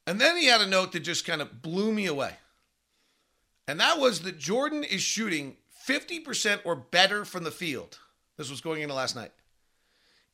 and 0.05 0.19
then 0.19 0.35
he 0.35 0.47
had 0.47 0.59
a 0.59 0.67
note 0.67 0.91
that 0.91 0.99
just 0.99 1.25
kind 1.25 1.41
of 1.41 1.61
blew 1.61 1.93
me 1.93 2.05
away. 2.05 2.33
And 3.65 3.79
that 3.79 3.97
was 3.97 4.19
that 4.23 4.37
Jordan 4.37 4.83
is 4.83 5.01
shooting 5.01 5.55
50% 5.87 6.59
or 6.65 6.75
better 6.75 7.23
from 7.23 7.45
the 7.45 7.49
field. 7.49 7.97
This 8.35 8.49
was 8.49 8.59
going 8.59 8.81
into 8.81 8.93
last 8.93 9.15
night. 9.15 9.31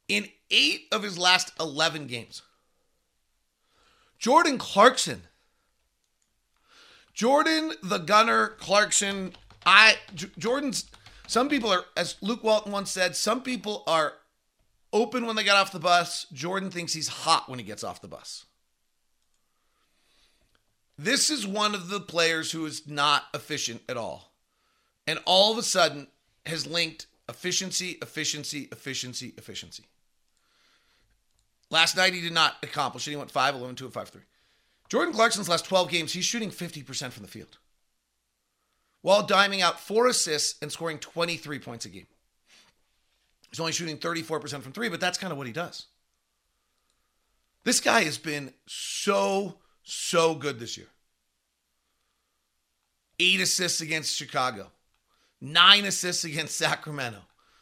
In 0.08 0.30
eight 0.50 0.88
of 0.92 1.04
his 1.04 1.20
last 1.20 1.52
11 1.60 2.08
games. 2.08 2.42
Jordan 4.18 4.58
Clarkson. 4.58 5.28
Jordan 7.16 7.72
the 7.82 7.98
Gunner 7.98 8.50
Clarkson. 8.60 9.34
I 9.66 9.96
J- 10.14 10.28
Jordan's 10.38 10.86
some 11.28 11.50
people 11.50 11.72
are 11.72 11.86
as 11.98 12.18
Luke 12.22 12.44
Walton 12.44 12.72
once 12.72 12.92
said, 12.92 13.16
some 13.16 13.42
people 13.42 13.84
are 13.88 14.14
open 14.94 15.26
when 15.26 15.36
they 15.36 15.44
get 15.44 15.56
off 15.56 15.72
the 15.72 15.80
bus. 15.80 16.28
Jordan 16.32 16.70
thinks 16.70 16.94
he's 16.94 17.08
hot 17.08 17.50
when 17.50 17.58
he 17.58 17.66
gets 17.66 17.84
off 17.84 18.02
the 18.02 18.08
bus. 18.08 18.46
This 20.98 21.30
is 21.30 21.48
one 21.48 21.74
of 21.74 21.90
the 21.90 22.00
players 22.00 22.52
who 22.52 22.66
is 22.66 22.88
not 22.88 23.24
efficient 23.34 23.82
at 23.90 23.98
all. 23.98 24.32
And 25.08 25.20
all 25.26 25.52
of 25.52 25.58
a 25.58 25.64
sudden 25.64 26.08
has 26.46 26.66
linked 26.66 27.08
efficiency, 27.28 27.98
efficiency, 28.02 28.70
efficiency, 28.72 29.34
efficiency. 29.38 29.84
Last 31.70 31.98
night 31.98 32.14
he 32.14 32.22
did 32.22 32.34
not 32.34 32.56
accomplish 32.62 33.08
it. 33.08 33.12
He 33.12 33.18
went 33.18 33.32
5 33.32 33.56
11 33.56 33.76
2 33.76 33.90
5 33.90 34.10
3. 34.10 34.22
Jordan 34.90 35.14
Clarkson's 35.14 35.50
last 35.50 35.66
12 35.66 35.90
games, 35.90 36.14
he's 36.14 36.26
shooting 36.26 36.52
50% 36.52 37.12
from 37.12 37.24
the 37.24 37.30
field 37.30 37.58
while 39.06 39.28
diming 39.28 39.62
out 39.62 39.80
four 39.80 40.08
assists 40.08 40.58
and 40.64 40.72
scoring 40.72 40.98
23 40.98 41.60
points 41.60 41.86
a 41.86 41.90
game. 41.90 42.08
He's 43.52 43.60
only 43.60 43.72
shooting 43.72 44.00
34% 44.00 44.64
from 44.64 44.72
three, 44.72 44.90
but 44.90 45.00
that's 45.00 45.20
kind 45.20 45.32
of 45.32 45.38
what 45.38 45.46
he 45.46 45.54
does. 45.54 45.86
This 47.64 47.80
guy 47.80 48.02
has 48.02 48.18
been 48.18 48.52
so, 48.66 49.60
so 49.84 50.34
good 50.34 50.60
this 50.60 50.76
year. 50.76 50.88
Eight 53.20 53.40
assists 53.40 53.80
against 53.80 54.16
Chicago, 54.16 54.72
nine 55.40 55.86
assists 55.86 56.24
against 56.24 56.58
Sacramento, 56.58 57.20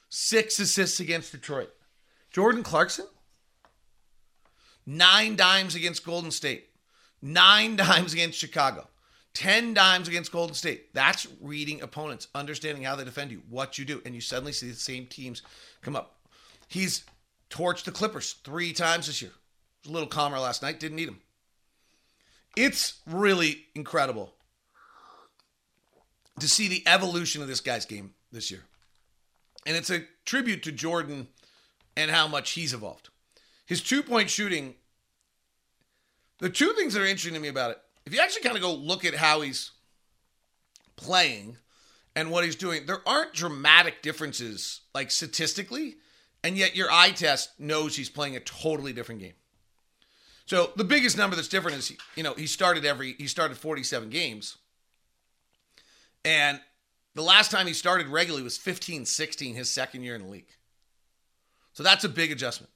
six 0.08 0.60
assists 0.60 1.02
against 1.02 1.34
Detroit. 1.34 1.72
Jordan 2.32 2.64
Clarkson, 2.64 3.08
nine 4.86 5.36
dimes 5.36 5.76
against 5.76 6.06
Golden 6.06 6.32
State, 6.32 6.70
nine 7.24 7.76
dimes 7.78 8.14
against 8.14 8.38
Chicago. 8.38 8.88
10 9.34 9.74
dimes 9.74 10.08
against 10.08 10.32
Golden 10.32 10.54
State. 10.54 10.94
That's 10.94 11.26
reading 11.42 11.82
opponents, 11.82 12.28
understanding 12.36 12.84
how 12.84 12.96
they 12.96 13.04
defend 13.04 13.32
you, 13.32 13.42
what 13.50 13.80
you 13.80 13.86
do, 13.86 14.00
and 14.06 14.14
you 14.14 14.22
suddenly 14.22 14.52
see 14.52 14.70
the 14.70 14.76
same 14.76 15.08
teams 15.08 15.42
come 15.82 15.96
up. 15.96 16.18
He's 16.68 17.04
torched 17.50 17.86
the 17.86 17.92
Clippers 17.92 18.34
three 18.44 18.74
times 18.74 19.08
this 19.08 19.24
year. 19.24 19.32
Was 19.84 19.90
a 19.90 19.94
little 19.94 20.08
calmer 20.08 20.38
last 20.38 20.62
night, 20.62 20.80
didn't 20.80 20.98
need 20.98 21.08
him. 21.08 21.20
It's 22.56 23.00
really 23.08 23.66
incredible 23.74 24.34
to 26.40 26.48
see 26.48 26.68
the 26.68 26.84
evolution 26.86 27.42
of 27.42 27.48
this 27.48 27.60
guy's 27.60 27.86
game 27.86 28.14
this 28.32 28.52
year. 28.52 28.62
And 29.66 29.76
it's 29.76 29.90
a 29.90 30.04
tribute 30.26 30.62
to 30.64 30.72
Jordan 30.72 31.28
and 31.96 32.12
how 32.12 32.28
much 32.28 32.52
he's 32.52 32.74
evolved. 32.74 33.10
His 33.66 33.82
two 33.82 34.04
point 34.04 34.30
shooting, 34.30 34.76
the 36.40 36.50
two 36.50 36.74
things 36.74 36.94
that 36.94 37.02
are 37.02 37.06
interesting 37.06 37.34
to 37.34 37.40
me 37.40 37.48
about 37.48 37.72
it 37.72 37.78
if 38.06 38.14
you 38.14 38.20
actually 38.20 38.44
kind 38.44 38.56
of 38.56 38.62
go 38.62 38.74
look 38.74 39.06
at 39.06 39.14
how 39.14 39.42
he's 39.42 39.72
playing 40.96 41.58
and 42.16 42.30
what 42.30 42.44
he's 42.44 42.56
doing, 42.56 42.86
there 42.86 43.08
aren't 43.08 43.34
dramatic 43.34 44.02
differences, 44.02 44.82
like 44.94 45.10
statistically, 45.10 45.96
and 46.44 46.58
yet 46.58 46.76
your 46.76 46.92
eye 46.92 47.12
test 47.12 47.58
knows 47.60 47.96
he's 47.96 48.10
playing 48.10 48.36
a 48.36 48.40
totally 48.42 48.94
different 48.94 49.22
game. 49.22 49.34
So 50.46 50.72
the 50.76 50.84
biggest 50.84 51.18
number 51.18 51.36
that's 51.36 51.48
different 51.48 51.78
is, 51.78 51.94
you 52.16 52.24
know, 52.24 52.34
he 52.34 52.48
started 52.48 52.84
every 52.84 53.14
he 53.14 53.28
started 53.28 53.58
47 53.58 54.10
games, 54.10 54.58
and 56.26 56.60
the 57.16 57.22
last 57.22 57.50
time 57.50 57.68
he 57.68 57.74
started 57.74 58.08
regularly 58.08 58.44
was 58.44 58.58
15-16, 58.58 59.56
his 59.56 59.72
second 59.72 60.04
year 60.04 60.16
in 60.16 60.24
the 60.24 60.28
league. 60.28 60.50
So 61.72 61.84
that's 61.84 62.04
a 62.04 62.10
big 62.10 62.32
adjustment. 62.32 62.73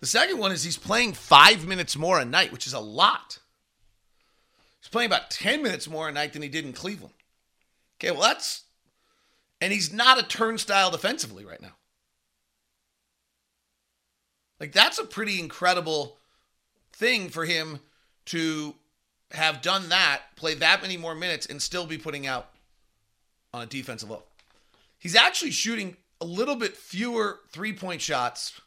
The 0.00 0.06
second 0.06 0.38
one 0.38 0.52
is 0.52 0.62
he's 0.62 0.78
playing 0.78 1.14
five 1.14 1.66
minutes 1.66 1.96
more 1.96 2.20
a 2.20 2.24
night, 2.24 2.52
which 2.52 2.66
is 2.66 2.72
a 2.72 2.80
lot. 2.80 3.38
He's 4.80 4.88
playing 4.88 5.08
about 5.08 5.30
10 5.30 5.62
minutes 5.62 5.88
more 5.88 6.08
a 6.08 6.12
night 6.12 6.32
than 6.32 6.42
he 6.42 6.48
did 6.48 6.64
in 6.64 6.72
Cleveland. 6.72 7.14
Okay, 7.98 8.12
well, 8.12 8.22
that's. 8.22 8.62
And 9.60 9.72
he's 9.72 9.92
not 9.92 10.20
a 10.20 10.22
turnstile 10.22 10.90
defensively 10.90 11.44
right 11.44 11.60
now. 11.60 11.74
Like, 14.60 14.72
that's 14.72 14.98
a 14.98 15.04
pretty 15.04 15.40
incredible 15.40 16.16
thing 16.92 17.28
for 17.28 17.44
him 17.44 17.80
to 18.26 18.74
have 19.32 19.62
done 19.62 19.88
that, 19.88 20.22
play 20.36 20.54
that 20.54 20.80
many 20.80 20.96
more 20.96 21.14
minutes, 21.14 21.46
and 21.46 21.60
still 21.60 21.86
be 21.86 21.98
putting 21.98 22.26
out 22.26 22.50
on 23.52 23.62
a 23.62 23.66
defensive 23.66 24.10
level. 24.10 24.26
He's 24.98 25.16
actually 25.16 25.50
shooting 25.50 25.96
a 26.20 26.24
little 26.24 26.56
bit 26.56 26.76
fewer 26.76 27.40
three 27.50 27.72
point 27.72 28.00
shots 28.00 28.60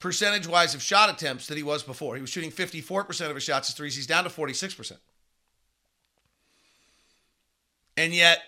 percentage 0.00 0.46
wise 0.46 0.74
of 0.74 0.82
shot 0.82 1.10
attempts 1.10 1.46
that 1.46 1.56
he 1.56 1.62
was 1.62 1.82
before. 1.82 2.16
He 2.16 2.20
was 2.20 2.30
shooting 2.30 2.50
54% 2.50 3.28
of 3.28 3.34
his 3.34 3.44
shots 3.44 3.68
as 3.68 3.76
threes. 3.76 3.94
He's 3.94 4.06
down 4.06 4.24
to 4.24 4.30
46%. 4.30 4.96
And 7.96 8.14
yet, 8.14 8.40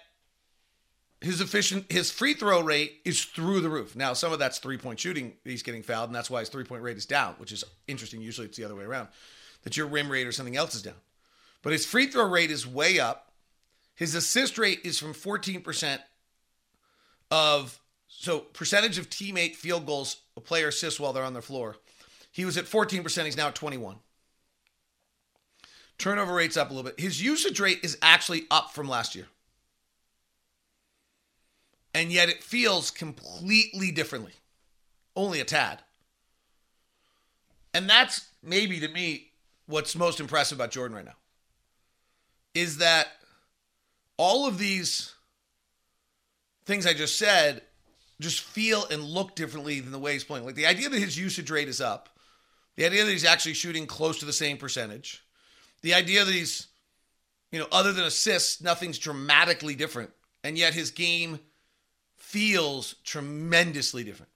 his 1.20 1.40
efficient 1.40 1.92
his 1.92 2.10
free 2.10 2.34
throw 2.34 2.62
rate 2.62 3.00
is 3.04 3.24
through 3.24 3.60
the 3.60 3.68
roof. 3.68 3.94
Now, 3.94 4.12
some 4.12 4.32
of 4.32 4.38
that's 4.38 4.58
three 4.58 4.78
point 4.78 4.98
shooting. 4.98 5.34
He's 5.44 5.62
getting 5.62 5.82
fouled, 5.82 6.08
and 6.08 6.14
that's 6.14 6.30
why 6.30 6.40
his 6.40 6.48
three 6.48 6.64
point 6.64 6.82
rate 6.82 6.96
is 6.96 7.06
down, 7.06 7.34
which 7.38 7.52
is 7.52 7.62
interesting. 7.86 8.20
Usually, 8.20 8.46
it's 8.46 8.56
the 8.56 8.64
other 8.64 8.74
way 8.74 8.84
around, 8.84 9.08
that 9.62 9.76
your 9.76 9.86
rim 9.86 10.10
rate 10.10 10.26
or 10.26 10.32
something 10.32 10.56
else 10.56 10.74
is 10.74 10.82
down. 10.82 10.96
But 11.62 11.72
his 11.72 11.86
free 11.86 12.06
throw 12.06 12.28
rate 12.28 12.50
is 12.50 12.66
way 12.66 12.98
up. 12.98 13.30
His 13.94 14.14
assist 14.14 14.58
rate 14.58 14.80
is 14.84 14.98
from 14.98 15.14
14% 15.14 15.98
of 17.30 17.78
so 18.22 18.38
percentage 18.38 18.98
of 18.98 19.10
teammate 19.10 19.56
field 19.56 19.84
goals 19.84 20.18
a 20.36 20.40
player 20.40 20.68
assists 20.68 21.00
while 21.00 21.12
they're 21.12 21.24
on 21.24 21.32
their 21.32 21.42
floor. 21.42 21.74
He 22.30 22.44
was 22.44 22.56
at 22.56 22.66
14%, 22.66 23.24
he's 23.24 23.36
now 23.36 23.48
at 23.48 23.56
21. 23.56 23.96
Turnover 25.98 26.32
rate's 26.32 26.56
up 26.56 26.70
a 26.70 26.72
little 26.72 26.88
bit. 26.88 27.00
His 27.00 27.20
usage 27.20 27.58
rate 27.58 27.80
is 27.82 27.98
actually 28.00 28.44
up 28.48 28.72
from 28.72 28.88
last 28.88 29.16
year. 29.16 29.26
And 31.92 32.12
yet 32.12 32.28
it 32.28 32.44
feels 32.44 32.92
completely 32.92 33.90
differently. 33.90 34.34
Only 35.16 35.40
a 35.40 35.44
tad. 35.44 35.80
And 37.74 37.90
that's 37.90 38.28
maybe 38.40 38.78
to 38.78 38.88
me 38.88 39.32
what's 39.66 39.96
most 39.96 40.20
impressive 40.20 40.58
about 40.58 40.70
Jordan 40.70 40.94
right 40.96 41.04
now. 41.04 41.16
Is 42.54 42.78
that 42.78 43.08
all 44.16 44.46
of 44.46 44.58
these 44.58 45.12
things 46.64 46.86
I 46.86 46.92
just 46.92 47.18
said 47.18 47.62
just 48.22 48.40
feel 48.40 48.86
and 48.90 49.02
look 49.02 49.34
differently 49.34 49.80
than 49.80 49.92
the 49.92 49.98
way 49.98 50.12
he's 50.12 50.24
playing. 50.24 50.44
Like 50.44 50.54
the 50.54 50.66
idea 50.66 50.88
that 50.88 50.98
his 50.98 51.18
usage 51.18 51.50
rate 51.50 51.68
is 51.68 51.80
up, 51.80 52.08
the 52.76 52.86
idea 52.86 53.04
that 53.04 53.10
he's 53.10 53.24
actually 53.24 53.54
shooting 53.54 53.86
close 53.86 54.18
to 54.20 54.24
the 54.24 54.32
same 54.32 54.56
percentage, 54.56 55.22
the 55.82 55.94
idea 55.94 56.24
that 56.24 56.32
he's, 56.32 56.68
you 57.50 57.58
know, 57.58 57.66
other 57.70 57.92
than 57.92 58.04
assists, 58.04 58.62
nothing's 58.62 58.98
dramatically 58.98 59.74
different. 59.74 60.10
And 60.44 60.56
yet 60.56 60.74
his 60.74 60.90
game 60.90 61.38
feels 62.16 62.94
tremendously 63.04 64.04
different. 64.04 64.32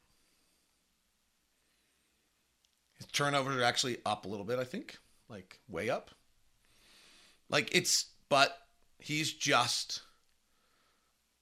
His 2.99 3.07
turnovers 3.07 3.57
are 3.57 3.63
actually 3.63 3.99
up 4.05 4.25
a 4.25 4.29
little 4.29 4.45
bit, 4.45 4.59
I 4.59 4.65
think, 4.65 4.99
like 5.29 5.61
way 5.69 5.91
up. 5.91 6.11
Like 7.49 7.75
it's, 7.75 8.07
but 8.29 8.57
he's 8.99 9.33
just 9.33 10.03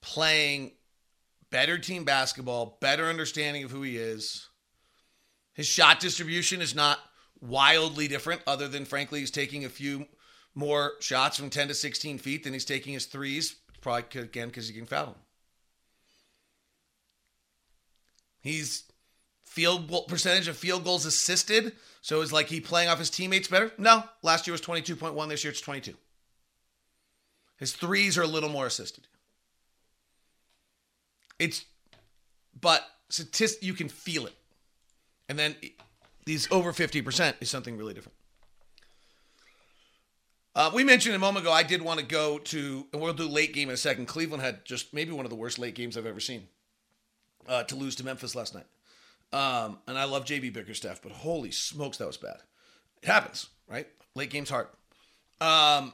playing 0.01 0.71
better 1.55 1.77
team 1.77 2.03
basketball, 2.03 2.77
better 2.81 3.05
understanding 3.05 3.63
of 3.63 3.71
who 3.71 3.81
he 3.81 3.95
is. 3.95 4.49
His 5.53 5.65
shot 5.65 6.01
distribution 6.01 6.59
is 6.59 6.75
not 6.75 6.99
wildly 7.39 8.09
different, 8.09 8.41
other 8.45 8.67
than, 8.67 8.83
frankly, 8.83 9.21
he's 9.21 9.31
taking 9.31 9.63
a 9.63 9.69
few 9.69 10.05
more 10.53 10.95
shots 10.99 11.37
from 11.37 11.49
10 11.49 11.69
to 11.69 11.73
16 11.73 12.17
feet 12.17 12.43
than 12.43 12.51
he's 12.51 12.65
taking 12.65 12.91
his 12.91 13.05
threes, 13.05 13.55
probably 13.79 14.19
again 14.19 14.49
because 14.49 14.67
he 14.67 14.73
can 14.73 14.85
foul 14.85 15.05
him. 15.05 15.15
He's 18.41 18.83
field 19.45 19.89
goal 19.89 20.03
percentage 20.03 20.49
of 20.49 20.57
field 20.57 20.83
goals 20.83 21.05
assisted. 21.05 21.71
So 22.01 22.19
is 22.19 22.33
like 22.33 22.49
he 22.49 22.59
playing 22.59 22.89
off 22.89 22.99
his 22.99 23.09
teammates 23.09 23.47
better? 23.47 23.71
No. 23.77 24.03
Last 24.23 24.45
year 24.45 24.51
was 24.51 24.61
22.1. 24.61 25.29
This 25.29 25.45
year 25.45 25.51
it's 25.51 25.61
22. 25.61 25.95
His 27.55 27.71
threes 27.71 28.17
are 28.17 28.23
a 28.23 28.27
little 28.27 28.49
more 28.49 28.65
assisted. 28.65 29.07
It's, 31.39 31.65
but 32.59 32.85
statist, 33.09 33.63
you 33.63 33.73
can 33.73 33.89
feel 33.89 34.25
it. 34.25 34.35
And 35.27 35.37
then 35.37 35.55
these 36.25 36.51
over 36.51 36.71
50% 36.71 37.35
is 37.41 37.49
something 37.49 37.77
really 37.77 37.93
different. 37.93 38.15
Uh, 40.55 40.71
we 40.73 40.85
mentioned 40.85 41.13
a 41.13 41.19
moment 41.19 41.45
ago, 41.45 41.51
I 41.51 41.63
did 41.63 41.81
want 41.81 41.99
to 41.99 42.05
go 42.05 42.37
to, 42.37 42.87
and 42.93 43.01
we'll 43.01 43.13
do 43.13 43.27
late 43.27 43.53
game 43.53 43.67
in 43.67 43.73
a 43.73 43.77
second. 43.77 44.05
Cleveland 44.05 44.41
had 44.41 44.63
just 44.63 44.93
maybe 44.93 45.11
one 45.11 45.25
of 45.25 45.29
the 45.29 45.35
worst 45.35 45.59
late 45.59 45.75
games 45.75 45.97
I've 45.97 46.05
ever 46.05 46.21
seen 46.21 46.47
uh, 47.47 47.63
to 47.63 47.75
lose 47.75 47.95
to 47.95 48.05
Memphis 48.05 48.35
last 48.35 48.55
night. 48.55 48.65
Um, 49.33 49.79
and 49.85 49.97
I 49.97 50.05
love 50.05 50.23
JB 50.23 50.53
Bickerstaff, 50.53 51.01
but 51.01 51.11
holy 51.11 51.51
smokes, 51.51 51.97
that 51.97 52.07
was 52.07 52.15
bad. 52.15 52.37
It 53.01 53.07
happens, 53.07 53.49
right? 53.67 53.87
Late 54.15 54.29
game's 54.29 54.49
hard. 54.49 54.67
Um, 55.41 55.91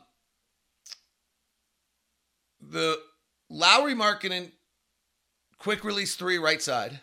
the 2.61 2.99
Lauri 3.49 3.95
Markkanen, 3.95 4.51
quick 5.61 5.83
release 5.83 6.15
three, 6.15 6.39
right 6.39 6.59
side. 6.59 6.99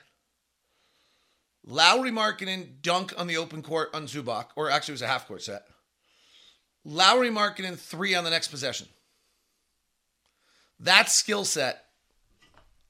Lauri 1.64 2.10
Markkanen, 2.10 2.82
dunk 2.82 3.14
on 3.16 3.28
the 3.28 3.36
open 3.36 3.62
court 3.62 3.90
on 3.94 4.06
Zubac, 4.06 4.46
or 4.56 4.68
actually 4.68 4.92
it 4.92 4.96
was 4.96 5.02
a 5.02 5.06
half 5.06 5.28
court 5.28 5.42
set. 5.42 5.64
Lauri 6.84 7.30
Markkanen, 7.30 7.78
three 7.78 8.16
on 8.16 8.24
the 8.24 8.30
next 8.30 8.48
possession. 8.48 8.88
That 10.80 11.08
skill 11.08 11.44
set 11.44 11.84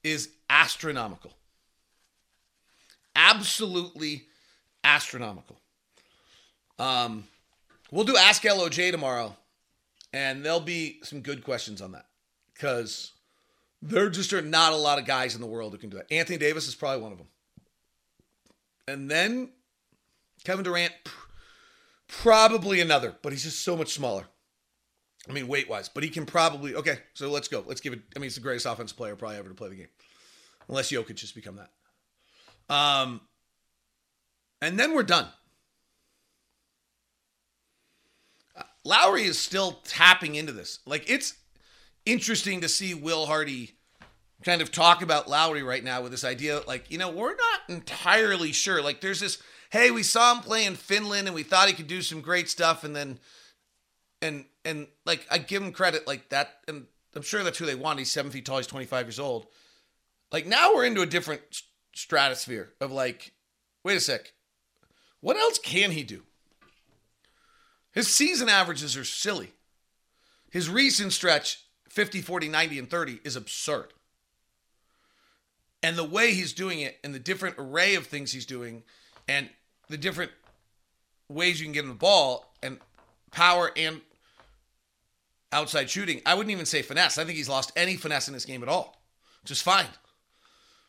is 0.03 0.29
astronomical. 0.49 1.33
Absolutely 3.15 4.23
astronomical. 4.83 5.59
Um, 6.79 7.25
we'll 7.91 8.05
do 8.05 8.17
Ask 8.17 8.41
LOJ 8.41 8.89
tomorrow, 8.89 9.35
and 10.13 10.43
there'll 10.43 10.61
be 10.61 10.99
some 11.03 11.21
good 11.21 11.43
questions 11.43 11.79
on 11.79 11.91
that 11.91 12.05
because 12.55 13.11
there 13.81 14.09
just 14.09 14.33
are 14.33 14.41
not 14.41 14.73
a 14.73 14.77
lot 14.77 14.99
of 14.99 15.05
guys 15.05 15.35
in 15.35 15.41
the 15.41 15.47
world 15.47 15.71
who 15.71 15.77
can 15.77 15.89
do 15.89 15.97
that. 15.97 16.11
Anthony 16.11 16.37
Davis 16.37 16.67
is 16.67 16.75
probably 16.75 17.01
one 17.01 17.11
of 17.11 17.17
them. 17.17 17.27
And 18.87 19.09
then 19.09 19.51
Kevin 20.43 20.63
Durant, 20.63 20.93
probably 22.07 22.81
another, 22.81 23.15
but 23.21 23.31
he's 23.31 23.43
just 23.43 23.63
so 23.63 23.77
much 23.77 23.93
smaller. 23.93 24.25
I 25.29 25.31
mean, 25.31 25.47
weight 25.47 25.69
wise, 25.69 25.89
but 25.89 26.03
he 26.03 26.09
can 26.09 26.25
probably. 26.25 26.73
Okay, 26.75 26.97
so 27.13 27.29
let's 27.29 27.47
go. 27.47 27.63
Let's 27.65 27.81
give 27.81 27.93
it. 27.93 27.99
I 28.15 28.19
mean, 28.19 28.25
he's 28.25 28.35
the 28.35 28.41
greatest 28.41 28.65
offensive 28.65 28.97
player 28.97 29.15
probably 29.15 29.37
ever 29.37 29.49
to 29.49 29.55
play 29.55 29.69
the 29.69 29.75
game, 29.75 29.89
unless 30.67 30.91
Jokic 30.91 31.15
just 31.15 31.35
become 31.35 31.57
that. 31.57 32.73
Um, 32.73 33.21
and 34.61 34.79
then 34.79 34.93
we're 34.93 35.03
done. 35.03 35.27
Uh, 38.55 38.63
Lauri 38.83 39.23
is 39.23 39.37
still 39.37 39.79
tapping 39.83 40.35
into 40.35 40.51
this. 40.51 40.79
Like 40.85 41.07
it's 41.09 41.35
interesting 42.05 42.61
to 42.61 42.69
see 42.69 42.93
Will 42.93 43.25
Hardy 43.25 43.73
kind 44.43 44.61
of 44.61 44.71
talk 44.71 45.01
about 45.01 45.29
Lauri 45.29 45.63
right 45.63 45.83
now 45.83 46.01
with 46.01 46.11
this 46.11 46.23
idea, 46.23 46.61
like 46.67 46.89
you 46.91 46.97
know, 46.97 47.09
we're 47.09 47.35
not 47.35 47.61
entirely 47.67 48.51
sure. 48.51 48.81
Like 48.81 49.01
there's 49.01 49.19
this. 49.19 49.41
Hey, 49.71 49.91
we 49.91 50.01
saw 50.01 50.33
him 50.33 50.41
play 50.41 50.65
in 50.65 50.75
Finland, 50.75 51.27
and 51.27 51.35
we 51.35 51.43
thought 51.43 51.67
he 51.67 51.75
could 51.75 51.87
do 51.87 52.01
some 52.01 52.21
great 52.21 52.49
stuff, 52.49 52.83
and 52.83 52.95
then 52.95 53.19
and 54.21 54.45
and 54.65 54.87
like 55.05 55.27
I 55.29 55.37
give 55.37 55.61
him 55.61 55.71
credit 55.71 56.07
like 56.07 56.29
that, 56.29 56.57
and 56.67 56.85
I'm 57.15 57.21
sure 57.21 57.43
that's 57.43 57.57
who 57.57 57.65
they 57.65 57.75
want. 57.75 57.99
He's 57.99 58.11
seven 58.11 58.31
feet 58.31 58.45
tall. 58.45 58.57
He's 58.57 58.67
25 58.67 59.05
years 59.07 59.19
old. 59.19 59.47
Like 60.31 60.45
now 60.45 60.73
we're 60.73 60.85
into 60.85 61.01
a 61.01 61.07
different 61.07 61.41
stratosphere 61.93 62.73
of 62.79 62.91
like, 62.91 63.33
wait 63.83 63.97
a 63.97 63.99
sec, 63.99 64.33
what 65.21 65.37
else 65.37 65.57
can 65.59 65.91
he 65.91 66.03
do? 66.03 66.23
His 67.91 68.07
season 68.07 68.49
averages 68.49 68.95
are 68.95 69.03
silly. 69.03 69.53
His 70.51 70.69
recent 70.69 71.13
stretch, 71.13 71.63
50, 71.89 72.21
40, 72.21 72.49
90, 72.49 72.79
and 72.79 72.89
30, 72.89 73.19
is 73.23 73.35
absurd. 73.35 73.93
And 75.81 75.97
the 75.97 76.03
way 76.03 76.33
he's 76.33 76.53
doing 76.53 76.79
it, 76.79 76.97
and 77.03 77.13
the 77.13 77.19
different 77.19 77.55
array 77.57 77.95
of 77.95 78.07
things 78.07 78.31
he's 78.31 78.45
doing, 78.45 78.83
and 79.27 79.49
the 79.87 79.97
different 79.97 80.31
ways 81.29 81.59
you 81.59 81.65
can 81.65 81.73
get 81.73 81.83
him 81.83 81.89
the 81.89 81.95
ball, 81.95 82.53
and 82.61 82.79
power 83.31 83.71
and 83.75 84.01
outside 85.51 85.89
shooting. 85.89 86.21
I 86.25 86.33
wouldn't 86.35 86.51
even 86.51 86.65
say 86.65 86.81
finesse. 86.81 87.17
I 87.17 87.23
think 87.23 87.37
he's 87.37 87.49
lost 87.49 87.71
any 87.75 87.95
finesse 87.95 88.27
in 88.27 88.33
this 88.33 88.45
game 88.45 88.61
at 88.61 88.69
all, 88.69 89.01
which 89.41 89.51
is 89.51 89.61
fine. 89.61 89.87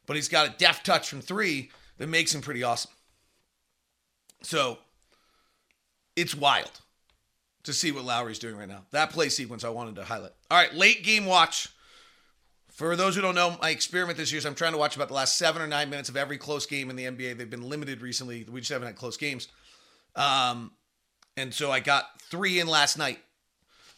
But 0.06 0.16
he's 0.16 0.28
got 0.28 0.48
a 0.48 0.58
deft 0.58 0.84
touch 0.84 1.08
from 1.08 1.20
three 1.20 1.70
that 1.98 2.08
makes 2.08 2.34
him 2.34 2.40
pretty 2.40 2.62
awesome. 2.62 2.90
So 4.42 4.78
it's 6.16 6.34
wild 6.34 6.80
to 7.64 7.72
see 7.72 7.92
what 7.92 8.04
Lauri's 8.04 8.38
doing 8.38 8.56
right 8.56 8.68
now. 8.68 8.84
That 8.90 9.10
play 9.10 9.28
sequence 9.28 9.64
I 9.64 9.68
wanted 9.68 9.96
to 9.96 10.04
highlight. 10.04 10.32
All 10.50 10.58
right, 10.58 10.74
late 10.74 11.02
game 11.04 11.26
watch. 11.26 11.68
For 12.70 12.96
those 12.96 13.14
who 13.14 13.20
don't 13.20 13.34
know, 13.34 13.58
my 13.60 13.70
experiment 13.70 14.16
this 14.16 14.32
year 14.32 14.38
is 14.38 14.46
I'm 14.46 14.54
trying 14.54 14.72
to 14.72 14.78
watch 14.78 14.96
about 14.96 15.08
the 15.08 15.14
last 15.14 15.36
seven 15.36 15.60
or 15.60 15.66
nine 15.66 15.90
minutes 15.90 16.08
of 16.08 16.16
every 16.16 16.38
close 16.38 16.64
game 16.64 16.88
in 16.88 16.96
the 16.96 17.04
NBA. 17.04 17.36
They've 17.36 17.50
been 17.50 17.68
limited 17.68 18.00
recently. 18.00 18.46
We 18.50 18.60
just 18.60 18.72
haven't 18.72 18.86
had 18.86 18.96
close 18.96 19.18
games. 19.18 19.48
Um, 20.16 20.72
and 21.36 21.52
so 21.52 21.70
I 21.70 21.80
got 21.80 22.06
three 22.30 22.58
in 22.58 22.66
last 22.66 22.96
night 22.96 23.18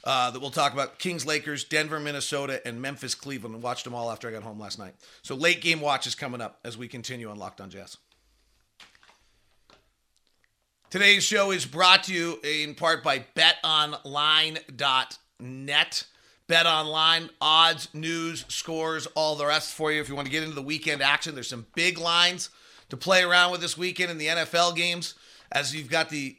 uh, 0.05 0.33
that 0.33 0.41
we'll 0.41 0.51
talk 0.51 0.73
about 0.73 0.99
Kings, 0.99 1.25
Lakers, 1.25 1.63
Denver, 1.65 2.01
Minnesota, 2.01 2.61
and 2.67 2.83
Memphis, 2.83 3.15
Cleveland. 3.15 3.55
And 3.55 3.63
watched 3.63 3.85
them 3.85 3.95
all 3.95 4.11
after 4.11 4.29
I 4.29 4.33
got 4.33 4.43
home 4.43 4.59
last 4.59 4.79
night. 4.79 4.95
So 5.23 5.37
late 5.37 5.61
game 5.61 5.81
watch 5.81 6.07
is 6.07 6.17
coming 6.17 6.41
up 6.41 6.59
as 6.65 6.77
we 6.77 6.89
continue 6.89 7.31
on 7.31 7.39
Locked 7.39 7.61
On 7.61 7.71
Jazz. 7.71 7.99
Today's 10.93 11.25
show 11.25 11.51
is 11.53 11.65
brought 11.65 12.05
to 12.05 12.13
you 12.13 12.39
in 12.45 12.75
part 12.75 13.03
by 13.03 13.25
betonline.net. 13.35 16.07
Bet 16.47 16.67
online, 16.67 17.31
odds, 17.41 17.89
news, 17.95 18.45
scores, 18.49 19.07
all 19.15 19.35
the 19.35 19.47
rest 19.47 19.73
for 19.73 19.91
you. 19.91 20.03
If 20.03 20.11
you 20.11 20.15
want 20.15 20.27
to 20.27 20.31
get 20.31 20.43
into 20.43 20.55
the 20.55 20.61
weekend 20.61 21.01
action, 21.01 21.35
there's 21.35 21.49
some 21.49 21.65
big 21.75 21.97
lines 21.97 22.51
to 22.91 22.99
play 22.99 23.23
around 23.23 23.53
with 23.53 23.63
this 23.63 23.79
weekend 23.79 24.11
in 24.11 24.19
the 24.19 24.27
NFL 24.27 24.77
games. 24.77 25.15
As 25.51 25.75
you've 25.75 25.89
got 25.89 26.11
the 26.11 26.37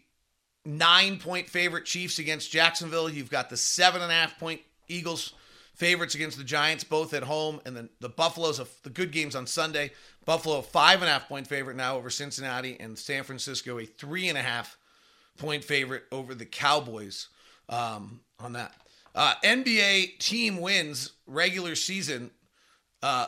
nine 0.64 1.18
point 1.18 1.50
favorite 1.50 1.86
Chiefs 1.86 2.20
against 2.20 2.52
Jacksonville. 2.52 3.10
You've 3.10 3.32
got 3.32 3.50
the 3.50 3.58
seven 3.58 4.04
and 4.04 4.12
a 4.12 4.16
half 4.16 4.38
point 4.38 4.62
Eagles 4.88 5.34
favorites 5.74 6.14
against 6.14 6.38
the 6.38 6.44
Giants, 6.44 6.84
both 6.84 7.16
at 7.16 7.24
home, 7.24 7.60
and 7.66 7.76
then 7.76 7.90
the 8.02 8.10
Buffaloes 8.10 8.60
of 8.60 8.70
the 8.84 8.92
good 8.92 9.12
games 9.12 9.36
on 9.36 9.48
Sunday. 9.48 9.94
Buffalo 10.26 10.62
five 10.62 11.02
and 11.02 11.10
a 11.10 11.14
half 11.14 11.28
point 11.28 11.48
favorite 11.48 11.78
now 11.78 11.98
over 11.98 12.10
Cincinnati, 12.10 12.78
and 12.80 12.98
San 12.98 13.24
Francisco 13.24 13.80
a 13.80 13.86
three 13.86 14.30
and 14.30 14.38
a 14.38 14.42
half 14.42 14.78
point 15.38 15.64
favorite 15.64 16.04
over 16.12 16.34
the 16.36 16.46
Cowboys 16.46 17.28
um, 17.70 18.22
on 18.40 18.54
that. 18.54 18.74
Uh, 19.16 19.34
NBA 19.44 20.18
team 20.20 20.60
wins 20.60 21.12
regular 21.28 21.76
season. 21.76 22.32
Uh, 23.02 23.28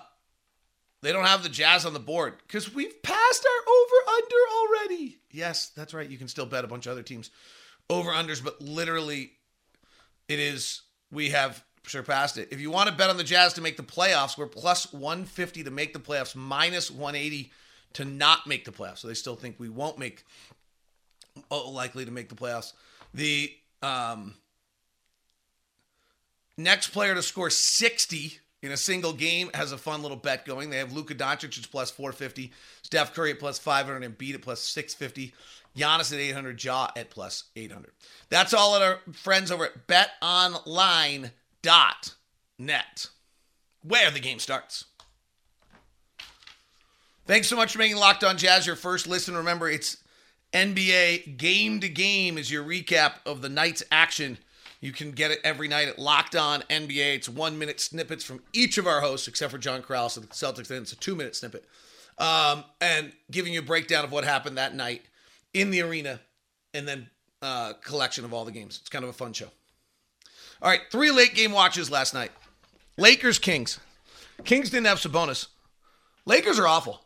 they 1.01 1.11
don't 1.11 1.25
have 1.25 1.43
the 1.43 1.49
Jazz 1.49 1.85
on 1.85 1.93
the 1.93 1.99
board 1.99 2.33
because 2.47 2.73
we've 2.73 3.03
passed 3.03 3.45
our 3.45 3.73
over 3.73 4.17
under 4.17 4.35
already. 4.57 5.17
Yes, 5.31 5.69
that's 5.69 5.93
right. 5.93 6.09
You 6.09 6.17
can 6.17 6.27
still 6.27 6.45
bet 6.45 6.63
a 6.63 6.67
bunch 6.67 6.87
of 6.87 6.93
other 6.93 7.03
teams 7.03 7.29
over 7.89 8.11
unders, 8.11 8.43
but 8.43 8.61
literally, 8.61 9.33
it 10.27 10.39
is 10.39 10.81
we 11.11 11.29
have 11.29 11.63
surpassed 11.89 12.37
it. 12.37 12.49
If 12.51 12.59
you 12.59 12.71
want 12.71 12.89
to 12.89 12.95
bet 12.95 13.09
on 13.09 13.17
the 13.17 13.23
Jazz 13.23 13.53
to 13.53 13.61
make 13.61 13.77
the 13.77 13.83
playoffs, 13.83 14.37
we're 14.37 14.47
plus 14.47 14.91
150 14.93 15.63
to 15.63 15.71
make 15.71 15.93
the 15.93 15.99
playoffs, 15.99 16.35
minus 16.35 16.89
180 16.91 17.51
to 17.93 18.05
not 18.05 18.47
make 18.47 18.65
the 18.65 18.71
playoffs. 18.71 18.99
So 18.99 19.07
they 19.07 19.13
still 19.13 19.35
think 19.35 19.55
we 19.57 19.69
won't 19.69 19.97
make 19.97 20.23
oh, 21.51 21.69
likely 21.69 22.05
to 22.05 22.11
make 22.11 22.29
the 22.29 22.35
playoffs. 22.35 22.73
The 23.13 23.51
um, 23.81 24.35
next 26.57 26.89
player 26.89 27.15
to 27.15 27.21
score 27.21 27.49
60 27.49 28.39
in 28.61 28.71
a 28.71 28.77
single 28.77 29.13
game 29.13 29.49
has 29.53 29.71
a 29.71 29.77
fun 29.77 30.01
little 30.01 30.17
bet 30.17 30.45
going. 30.45 30.69
They 30.69 30.77
have 30.77 30.91
Luka 30.91 31.15
Doncic 31.15 31.57
at 31.57 31.69
plus 31.69 31.91
450, 31.91 32.51
Steph 32.81 33.13
Curry 33.13 33.31
at 33.31 33.39
plus 33.39 33.59
500, 33.59 34.03
and 34.03 34.17
Embiid 34.17 34.33
at 34.35 34.41
plus 34.41 34.61
650. 34.61 35.33
Giannis 35.77 36.13
at 36.13 36.19
800, 36.19 36.63
Ja 36.63 36.87
at 36.95 37.09
plus 37.09 37.45
800. 37.55 37.91
That's 38.29 38.53
all 38.53 38.75
of 38.75 38.81
our 38.81 38.99
friends 39.13 39.51
over 39.51 39.65
at 39.65 39.87
betonline.net, 41.65 43.07
where 43.83 44.11
the 44.11 44.19
game 44.19 44.39
starts. 44.39 44.85
Thanks 47.25 47.47
so 47.47 47.55
much 47.55 47.73
for 47.73 47.79
making 47.79 47.97
Locked 47.97 48.23
On 48.23 48.37
Jazz 48.37 48.67
your 48.67 48.75
first 48.75 49.07
listen. 49.07 49.35
Remember, 49.35 49.69
it's 49.69 49.97
NBA 50.53 51.37
game 51.37 51.79
to 51.79 51.89
game 51.89 52.37
is 52.37 52.51
your 52.51 52.63
recap 52.63 53.13
of 53.25 53.41
the 53.41 53.49
night's 53.49 53.83
action 53.91 54.37
you 54.81 54.91
can 54.91 55.11
get 55.11 55.31
it 55.31 55.39
every 55.43 55.67
night 55.67 55.87
at 55.87 55.97
Locked 55.97 56.35
On 56.35 56.61
NBA. 56.69 57.15
It's 57.15 57.27
one 57.27 57.57
minute 57.57 57.79
snippets 57.79 58.23
from 58.23 58.41
each 58.53 58.77
of 58.77 58.85
our 58.85 59.01
hosts, 59.01 59.27
except 59.27 59.51
for 59.51 59.57
John 59.57 59.81
Krause 59.81 60.15
of 60.15 60.29
the 60.29 60.35
Celtics. 60.35 60.67
Then 60.67 60.83
it's 60.83 60.91
a 60.91 60.97
two 60.97 61.15
minute 61.15 61.35
snippet, 61.35 61.65
um, 62.19 62.63
and 62.79 63.11
giving 63.31 63.53
you 63.53 63.59
a 63.59 63.63
breakdown 63.63 64.05
of 64.05 64.11
what 64.11 64.25
happened 64.25 64.59
that 64.59 64.75
night 64.75 65.01
in 65.55 65.71
the 65.71 65.81
arena, 65.81 66.19
and 66.75 66.87
then 66.87 67.09
uh, 67.41 67.73
collection 67.83 68.25
of 68.25 68.33
all 68.33 68.45
the 68.45 68.51
games. 68.51 68.77
It's 68.79 68.89
kind 68.89 69.03
of 69.03 69.09
a 69.09 69.13
fun 69.13 69.33
show. 69.33 69.47
All 70.61 70.69
right, 70.69 70.81
three 70.91 71.11
late 71.11 71.35
game 71.35 71.51
watches 71.51 71.91
last 71.91 72.13
night. 72.13 72.31
Lakers 72.97 73.39
Kings. 73.39 73.79
Kings 74.43 74.69
didn't 74.69 74.87
have 74.87 74.99
Sabonis. 74.99 75.47
Lakers 76.25 76.59
are 76.59 76.67
awful. 76.67 77.01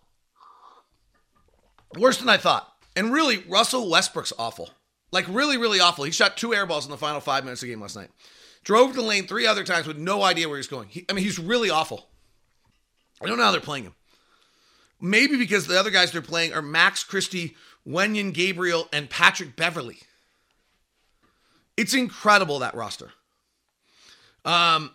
Worse 1.97 2.17
than 2.17 2.29
I 2.29 2.37
thought. 2.37 2.71
And 2.95 3.11
really, 3.11 3.39
Russell 3.49 3.89
Westbrook's 3.89 4.33
awful. 4.37 4.69
Like 5.11 5.25
really, 5.27 5.57
really 5.57 5.79
awful. 5.79 6.03
He 6.03 6.11
shot 6.11 6.37
two 6.37 6.53
air 6.53 6.65
balls 6.65 6.85
in 6.85 6.91
the 6.91 6.97
final 6.97 7.19
five 7.19 7.43
minutes 7.43 7.61
of 7.61 7.67
the 7.67 7.73
game 7.73 7.81
last 7.81 7.95
night. 7.95 8.09
Drove 8.63 8.93
the 8.93 9.01
lane 9.01 9.25
three 9.25 9.47
other 9.47 9.63
times 9.63 9.87
with 9.87 9.97
no 9.97 10.21
idea 10.21 10.47
where 10.47 10.57
he's 10.57 10.67
going. 10.67 10.89
He, 10.89 11.05
I 11.09 11.13
mean, 11.13 11.23
he's 11.23 11.39
really 11.39 11.69
awful. 11.69 12.09
I 13.21 13.25
don't 13.25 13.37
know 13.37 13.43
how 13.43 13.51
they're 13.51 13.61
playing 13.61 13.85
him. 13.85 13.95
Maybe 15.01 15.37
because 15.37 15.65
the 15.65 15.79
other 15.79 15.91
guys 15.91 16.11
they're 16.11 16.21
playing 16.21 16.53
are 16.53 16.61
Max 16.61 17.03
Christie, 17.03 17.55
Wenyen 17.87 18.33
Gabriel, 18.33 18.87
and 18.91 19.09
Patrick 19.09 19.55
Beverley. 19.55 19.99
It's 21.77 21.93
incredible 21.93 22.59
that 22.59 22.75
roster. 22.75 23.13
Um, 24.45 24.91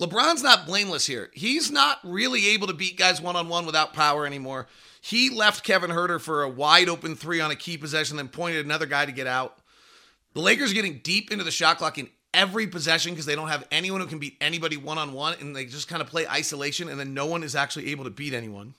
LeBron's 0.00 0.42
not 0.42 0.66
blameless 0.66 1.06
here. 1.06 1.30
He's 1.34 1.70
not 1.70 1.98
really 2.02 2.48
able 2.48 2.66
to 2.68 2.72
beat 2.72 2.96
guys 2.96 3.20
one 3.20 3.36
on 3.36 3.48
one 3.48 3.66
without 3.66 3.92
power 3.92 4.26
anymore. 4.26 4.66
He 5.02 5.30
left 5.30 5.64
Kevin 5.64 5.90
Huerter 5.90 6.20
for 6.20 6.42
a 6.42 6.48
wide 6.48 6.88
open 6.88 7.16
three 7.16 7.40
on 7.40 7.50
a 7.50 7.56
key 7.56 7.76
possession, 7.76 8.16
then 8.16 8.28
pointed 8.28 8.64
another 8.64 8.86
guy 8.86 9.04
to 9.04 9.12
get 9.12 9.26
out. 9.26 9.58
The 10.34 10.40
Lakers 10.40 10.70
are 10.70 10.74
getting 10.74 11.00
deep 11.02 11.30
into 11.30 11.44
the 11.44 11.50
shot 11.50 11.78
clock 11.78 11.98
in 11.98 12.08
every 12.32 12.66
possession 12.66 13.12
because 13.12 13.26
they 13.26 13.34
don't 13.34 13.48
have 13.48 13.66
anyone 13.70 14.00
who 14.00 14.06
can 14.06 14.18
beat 14.18 14.36
anybody 14.40 14.76
one 14.76 14.98
on 14.98 15.12
one, 15.12 15.34
and 15.40 15.54
they 15.54 15.64
just 15.64 15.88
kind 15.88 16.00
of 16.00 16.08
play 16.08 16.26
isolation, 16.26 16.88
and 16.88 16.98
then 16.98 17.12
no 17.14 17.26
one 17.26 17.42
is 17.42 17.54
actually 17.54 17.90
able 17.90 18.04
to 18.04 18.10
beat 18.10 18.32
anyone. 18.32 18.74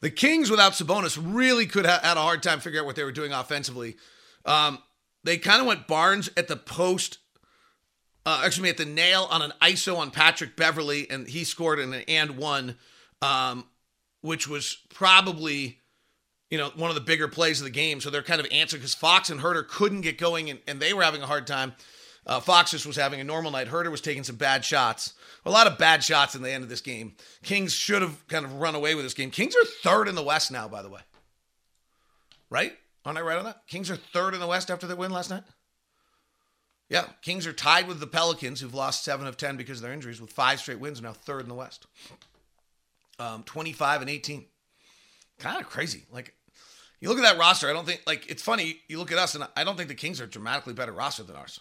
The 0.00 0.10
Kings 0.10 0.50
without 0.50 0.72
Sabonis 0.72 1.18
really 1.22 1.66
could 1.66 1.86
have 1.86 2.02
had 2.02 2.16
a 2.16 2.20
hard 2.20 2.42
time 2.42 2.60
figuring 2.60 2.82
out 2.82 2.86
what 2.86 2.96
they 2.96 3.04
were 3.04 3.12
doing 3.12 3.32
offensively. 3.32 3.96
Um, 4.44 4.78
they 5.24 5.38
kind 5.38 5.60
of 5.60 5.66
went 5.66 5.86
Barnes 5.86 6.28
at 6.36 6.48
the 6.48 6.56
post, 6.56 7.18
uh, 8.26 8.42
actually 8.44 8.68
at 8.68 8.76
the 8.76 8.84
nail 8.84 9.28
on 9.30 9.40
an 9.40 9.52
ISO 9.62 9.96
on 9.96 10.10
Patrick 10.10 10.56
Beverley, 10.56 11.08
and 11.08 11.28
he 11.28 11.44
scored 11.44 11.78
an 11.78 11.94
and 11.94 12.36
one, 12.36 12.76
um, 13.22 13.64
which 14.20 14.48
was 14.48 14.78
probably 14.92 15.78
you 16.50 16.58
know 16.58 16.70
one 16.74 16.90
of 16.90 16.96
the 16.96 17.00
bigger 17.00 17.28
plays 17.28 17.60
of 17.60 17.64
the 17.64 17.70
game. 17.70 18.00
So 18.00 18.10
they're 18.10 18.22
kind 18.22 18.40
of 18.40 18.48
answering 18.50 18.80
because 18.80 18.94
Fox 18.94 19.30
and 19.30 19.40
Huerter 19.40 19.66
couldn't 19.66 20.00
get 20.00 20.18
going, 20.18 20.50
and, 20.50 20.58
and 20.66 20.80
they 20.80 20.92
were 20.92 21.04
having 21.04 21.22
a 21.22 21.26
hard 21.26 21.46
time. 21.46 21.74
Uh, 22.26 22.40
Fox 22.40 22.72
just 22.72 22.84
was 22.84 22.96
having 22.96 23.20
a 23.20 23.24
normal 23.24 23.52
night. 23.52 23.68
Huerter 23.68 23.90
was 23.90 24.00
taking 24.00 24.24
some 24.24 24.34
bad 24.34 24.64
shots. 24.64 25.14
A 25.44 25.50
lot 25.50 25.68
of 25.68 25.78
bad 25.78 26.02
shots 26.02 26.34
in 26.34 26.42
the 26.42 26.50
end 26.50 26.64
of 26.64 26.68
this 26.68 26.80
game. 26.80 27.14
Kings 27.44 27.72
should 27.72 28.02
have 28.02 28.26
kind 28.26 28.44
of 28.44 28.54
run 28.54 28.74
away 28.74 28.96
with 28.96 29.04
this 29.04 29.14
game. 29.14 29.30
Kings 29.30 29.54
are 29.54 29.64
third 29.64 30.08
in 30.08 30.16
the 30.16 30.24
West 30.24 30.50
now, 30.50 30.66
by 30.66 30.82
the 30.82 30.88
way. 30.88 31.02
Right? 32.50 32.72
Aren't 33.04 33.18
I 33.18 33.22
right 33.22 33.38
on 33.38 33.44
that? 33.44 33.62
Kings 33.68 33.88
are 33.92 33.96
third 33.96 34.34
in 34.34 34.40
the 34.40 34.48
West 34.48 34.72
after 34.72 34.88
their 34.88 34.96
win 34.96 35.12
last 35.12 35.30
night? 35.30 35.44
Yeah, 36.88 37.06
Kings 37.22 37.46
are 37.46 37.52
tied 37.52 37.88
with 37.88 37.98
the 37.98 38.06
Pelicans, 38.06 38.60
who've 38.60 38.74
lost 38.74 39.04
seven 39.04 39.26
of 39.26 39.36
10 39.36 39.56
because 39.56 39.78
of 39.78 39.82
their 39.82 39.92
injuries, 39.92 40.20
with 40.20 40.32
five 40.32 40.60
straight 40.60 40.78
wins, 40.78 41.02
now 41.02 41.12
third 41.12 41.42
in 41.42 41.48
the 41.48 41.54
West. 41.54 41.86
Um, 43.18 43.42
25 43.42 44.02
and 44.02 44.10
18. 44.10 44.44
Kind 45.38 45.60
of 45.60 45.68
crazy. 45.68 46.04
Like, 46.12 46.34
you 47.00 47.08
look 47.08 47.18
at 47.18 47.24
that 47.24 47.38
roster, 47.38 47.68
I 47.68 47.72
don't 47.72 47.86
think, 47.86 48.02
like, 48.06 48.30
it's 48.30 48.42
funny. 48.42 48.80
You 48.88 48.98
look 48.98 49.10
at 49.10 49.18
us, 49.18 49.34
and 49.34 49.44
I 49.56 49.64
don't 49.64 49.76
think 49.76 49.88
the 49.88 49.94
Kings 49.94 50.20
are 50.20 50.26
dramatically 50.26 50.74
better 50.74 50.92
roster 50.92 51.24
than 51.24 51.34
ours. 51.34 51.58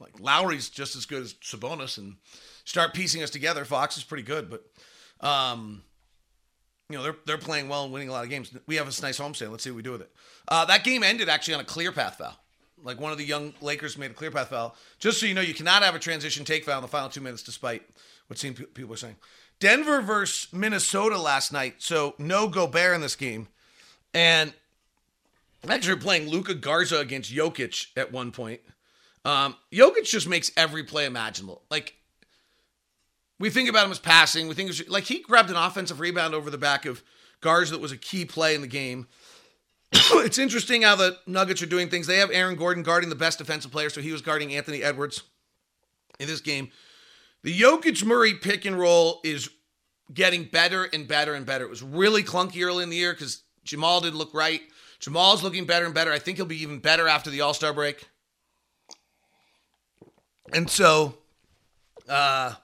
Like, 0.00 0.18
Lauri's 0.18 0.68
just 0.68 0.96
as 0.96 1.06
good 1.06 1.22
as 1.22 1.34
Sabonis, 1.34 1.96
and 1.96 2.16
start 2.64 2.94
piecing 2.94 3.22
us 3.22 3.30
together. 3.30 3.64
Fox 3.64 3.96
is 3.96 4.04
pretty 4.04 4.24
good, 4.24 4.50
but 4.50 4.64
um, 5.26 5.82
you 6.90 6.96
know 6.96 7.02
they're 7.02 7.16
they're 7.26 7.38
playing 7.38 7.68
well 7.68 7.84
and 7.84 7.92
winning 7.92 8.08
a 8.08 8.12
lot 8.12 8.24
of 8.24 8.30
games. 8.30 8.54
We 8.66 8.76
have 8.76 8.86
this 8.86 9.02
nice 9.02 9.18
homestand. 9.18 9.50
Let's 9.50 9.64
see 9.64 9.70
what 9.70 9.76
we 9.76 9.82
do 9.82 9.92
with 9.92 10.02
it. 10.02 10.12
Uh, 10.48 10.64
that 10.66 10.84
game 10.84 11.02
ended 11.02 11.28
actually 11.28 11.54
on 11.54 11.60
a 11.60 11.64
clear 11.64 11.92
path 11.92 12.16
foul. 12.18 12.36
Like 12.84 13.00
one 13.00 13.10
of 13.10 13.18
the 13.18 13.24
young 13.24 13.54
Lakers 13.60 13.98
made 13.98 14.10
a 14.10 14.14
clear 14.14 14.30
path 14.30 14.50
foul. 14.50 14.76
Just 14.98 15.18
so 15.18 15.26
you 15.26 15.34
know, 15.34 15.40
you 15.40 15.54
cannot 15.54 15.82
have 15.82 15.94
a 15.94 15.98
transition 15.98 16.44
take 16.44 16.64
foul 16.64 16.78
in 16.78 16.82
the 16.82 16.88
final 16.88 17.08
two 17.08 17.20
minutes, 17.20 17.42
despite 17.42 17.82
what 18.28 18.38
seems 18.38 18.60
people 18.74 18.92
are 18.92 18.98
saying. 18.98 19.16
Denver 19.58 20.00
versus 20.02 20.52
Minnesota 20.52 21.18
last 21.18 21.52
night. 21.52 21.76
So 21.78 22.14
no 22.18 22.48
Gobert 22.48 22.94
in 22.94 23.00
this 23.00 23.16
game, 23.16 23.48
and 24.12 24.52
actually 25.68 25.96
playing 25.96 26.28
Luka 26.28 26.54
Garza 26.54 26.98
against 26.98 27.32
Jokic 27.32 27.86
at 27.96 28.12
one 28.12 28.30
point. 28.30 28.60
Um, 29.24 29.56
Jokic 29.72 30.04
just 30.04 30.28
makes 30.28 30.52
every 30.56 30.84
play 30.84 31.06
imaginable. 31.06 31.62
Like 31.70 31.94
we 33.38 33.50
think 33.50 33.68
about 33.68 33.86
him 33.86 33.92
as 33.92 33.98
passing. 33.98 34.48
We 34.48 34.54
think 34.54 34.72
like 34.88 35.04
he 35.04 35.20
grabbed 35.20 35.50
an 35.50 35.56
offensive 35.56 36.00
rebound 36.00 36.34
over 36.34 36.50
the 36.50 36.58
back 36.58 36.84
of 36.84 37.02
Garza 37.40 37.72
that 37.72 37.80
was 37.80 37.92
a 37.92 37.96
key 37.96 38.24
play 38.24 38.54
in 38.54 38.60
the 38.60 38.66
game. 38.66 39.06
It's 39.94 40.38
interesting 40.38 40.82
how 40.82 40.96
the 40.96 41.18
Nuggets 41.26 41.62
are 41.62 41.66
doing 41.66 41.88
things. 41.88 42.06
They 42.06 42.18
have 42.18 42.30
Aaron 42.32 42.56
Gordon 42.56 42.82
guarding 42.82 43.10
the 43.10 43.16
best 43.16 43.38
defensive 43.38 43.70
player, 43.70 43.90
so 43.90 44.00
he 44.00 44.12
was 44.12 44.22
guarding 44.22 44.54
Anthony 44.54 44.82
Edwards 44.82 45.22
in 46.18 46.26
this 46.26 46.40
game. 46.40 46.70
The 47.42 47.58
Jokic 47.58 48.04
Murray 48.04 48.34
pick 48.34 48.64
and 48.64 48.78
roll 48.78 49.20
is 49.22 49.50
getting 50.12 50.44
better 50.44 50.84
and 50.84 51.06
better 51.06 51.34
and 51.34 51.46
better. 51.46 51.64
It 51.64 51.70
was 51.70 51.82
really 51.82 52.22
clunky 52.22 52.64
early 52.64 52.82
in 52.82 52.90
the 52.90 52.96
year 52.96 53.12
because 53.12 53.42
Jamal 53.64 54.00
didn't 54.00 54.18
look 54.18 54.34
right. 54.34 54.60
Jamal's 55.00 55.42
looking 55.42 55.66
better 55.66 55.84
and 55.84 55.94
better. 55.94 56.12
I 56.12 56.18
think 56.18 56.38
he'll 56.38 56.46
be 56.46 56.62
even 56.62 56.78
better 56.78 57.08
after 57.08 57.30
the 57.30 57.42
All 57.42 57.54
Star 57.54 57.72
break. 57.72 58.08
And 60.52 60.68
so, 60.68 61.18
uh, 62.08 62.54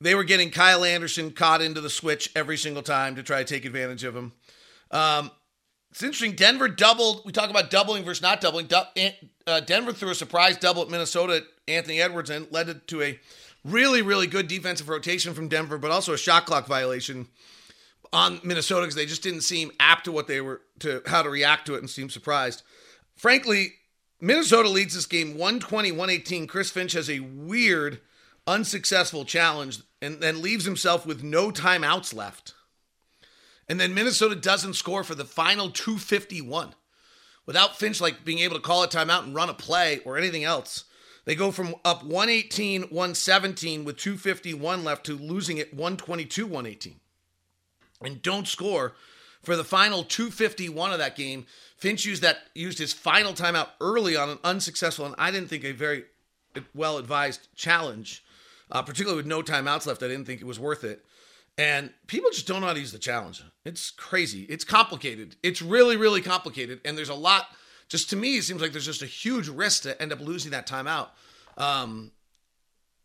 they 0.00 0.14
were 0.14 0.24
getting 0.24 0.50
Kyle 0.50 0.84
Anderson 0.84 1.30
caught 1.30 1.62
into 1.62 1.80
the 1.80 1.90
switch 1.90 2.30
every 2.34 2.56
single 2.56 2.82
time 2.82 3.16
to 3.16 3.22
try 3.22 3.38
to 3.38 3.44
take 3.44 3.64
advantage 3.64 4.02
of 4.04 4.16
him. 4.16 4.32
Um, 4.90 5.30
it's 5.92 6.02
interesting. 6.02 6.32
Denver 6.32 6.68
doubled. 6.68 7.20
We 7.26 7.32
talk 7.32 7.50
about 7.50 7.70
doubling 7.70 8.02
versus 8.02 8.22
not 8.22 8.40
doubling. 8.40 8.66
Uh, 9.46 9.60
Denver 9.60 9.92
threw 9.92 10.08
a 10.08 10.14
surprise 10.14 10.56
double 10.56 10.80
at 10.80 10.88
Minnesota. 10.88 11.44
Anthony 11.68 12.00
Edwards 12.00 12.30
and 12.30 12.50
led 12.50 12.88
to 12.88 13.02
a 13.02 13.20
really, 13.62 14.00
really 14.00 14.26
good 14.26 14.48
defensive 14.48 14.88
rotation 14.88 15.34
from 15.34 15.48
Denver, 15.48 15.76
but 15.76 15.90
also 15.90 16.14
a 16.14 16.18
shot 16.18 16.46
clock 16.46 16.66
violation 16.66 17.28
on 18.10 18.40
Minnesota 18.42 18.82
because 18.82 18.94
they 18.94 19.04
just 19.04 19.22
didn't 19.22 19.42
seem 19.42 19.70
apt 19.78 20.06
to 20.06 20.12
what 20.12 20.28
they 20.28 20.40
were 20.40 20.62
to 20.78 21.02
how 21.04 21.22
to 21.22 21.28
react 21.28 21.66
to 21.66 21.74
it 21.74 21.80
and 21.80 21.90
seem 21.90 22.08
surprised. 22.08 22.62
Frankly, 23.14 23.74
Minnesota 24.18 24.70
leads 24.70 24.94
this 24.94 25.04
game 25.04 25.36
120 25.36 25.92
118. 25.92 26.46
Chris 26.46 26.70
Finch 26.70 26.94
has 26.94 27.10
a 27.10 27.20
weird, 27.20 28.00
unsuccessful 28.46 29.26
challenge 29.26 29.80
and 30.00 30.22
then 30.22 30.40
leaves 30.40 30.64
himself 30.64 31.04
with 31.04 31.22
no 31.22 31.50
timeouts 31.50 32.14
left. 32.14 32.54
And 33.72 33.80
then 33.80 33.94
Minnesota 33.94 34.34
doesn't 34.34 34.74
score 34.74 35.02
for 35.02 35.14
the 35.14 35.24
final 35.24 35.70
251. 35.70 36.74
Without 37.46 37.78
Finch 37.78 38.02
like 38.02 38.22
being 38.22 38.40
able 38.40 38.56
to 38.56 38.60
call 38.60 38.82
a 38.82 38.86
timeout 38.86 39.22
and 39.22 39.34
run 39.34 39.48
a 39.48 39.54
play 39.54 40.00
or 40.04 40.18
anything 40.18 40.44
else. 40.44 40.84
They 41.24 41.34
go 41.34 41.50
from 41.50 41.76
up 41.82 42.04
118, 42.04 42.82
117 42.82 43.84
with 43.86 43.96
251 43.96 44.84
left 44.84 45.06
to 45.06 45.16
losing 45.16 45.56
it 45.56 45.72
122, 45.72 46.44
118. 46.44 47.00
And 48.02 48.20
don't 48.20 48.46
score 48.46 48.92
for 49.42 49.56
the 49.56 49.64
final 49.64 50.04
251 50.04 50.92
of 50.92 50.98
that 50.98 51.16
game. 51.16 51.46
Finch 51.78 52.04
used 52.04 52.20
that 52.20 52.40
used 52.54 52.78
his 52.78 52.92
final 52.92 53.32
timeout 53.32 53.68
early 53.80 54.16
on 54.16 54.28
an 54.28 54.38
unsuccessful 54.44 55.06
and 55.06 55.14
I 55.16 55.30
didn't 55.30 55.48
think 55.48 55.64
a 55.64 55.72
very 55.72 56.04
well 56.74 56.98
advised 56.98 57.48
challenge 57.56 58.22
uh, 58.72 58.82
particularly 58.82 59.16
with 59.16 59.26
no 59.26 59.42
timeouts 59.42 59.86
left. 59.86 60.02
I 60.02 60.08
didn't 60.08 60.24
think 60.24 60.40
it 60.40 60.46
was 60.46 60.58
worth 60.58 60.82
it. 60.82 61.04
And 61.58 61.92
people 62.06 62.30
just 62.30 62.46
don't 62.46 62.60
know 62.60 62.66
how 62.66 62.72
to 62.72 62.80
use 62.80 62.92
the 62.92 62.98
challenge. 62.98 63.42
It's 63.64 63.90
crazy. 63.90 64.42
It's 64.44 64.64
complicated. 64.64 65.36
It's 65.42 65.60
really, 65.60 65.96
really 65.96 66.22
complicated. 66.22 66.80
And 66.84 66.96
there's 66.96 67.10
a 67.10 67.14
lot, 67.14 67.46
just 67.88 68.08
to 68.10 68.16
me, 68.16 68.38
it 68.38 68.44
seems 68.44 68.62
like 68.62 68.72
there's 68.72 68.86
just 68.86 69.02
a 69.02 69.06
huge 69.06 69.48
risk 69.48 69.82
to 69.82 70.00
end 70.00 70.12
up 70.12 70.20
losing 70.20 70.52
that 70.52 70.66
timeout 70.66 71.08
um, 71.58 72.10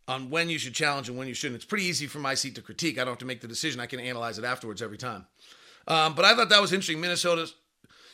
on 0.08 0.30
when 0.30 0.50
you 0.50 0.58
should 0.58 0.74
challenge 0.74 1.10
and 1.10 1.18
when 1.18 1.28
you 1.28 1.34
shouldn't. 1.34 1.58
It's 1.58 1.66
pretty 1.66 1.84
easy 1.84 2.08
for 2.08 2.20
my 2.20 2.36
seat 2.36 2.56
to 2.56 2.62
critique. 2.62 2.98
I 2.98 3.02
don't 3.02 3.12
have 3.14 3.18
to 3.20 3.26
make 3.26 3.42
the 3.42 3.50
decision. 3.50 3.82
I 3.82 3.86
can 3.86 4.00
analyze 4.00 4.40
it 4.40 4.46
afterwards 4.46 4.82
every 4.82 4.98
time. 4.98 5.28
Um, 5.88 6.16
but 6.16 6.24
I 6.24 6.34
thought 6.34 6.50
that 6.50 6.62
was 6.62 6.72
interesting. 6.72 7.02
Minnesota, 7.02 7.50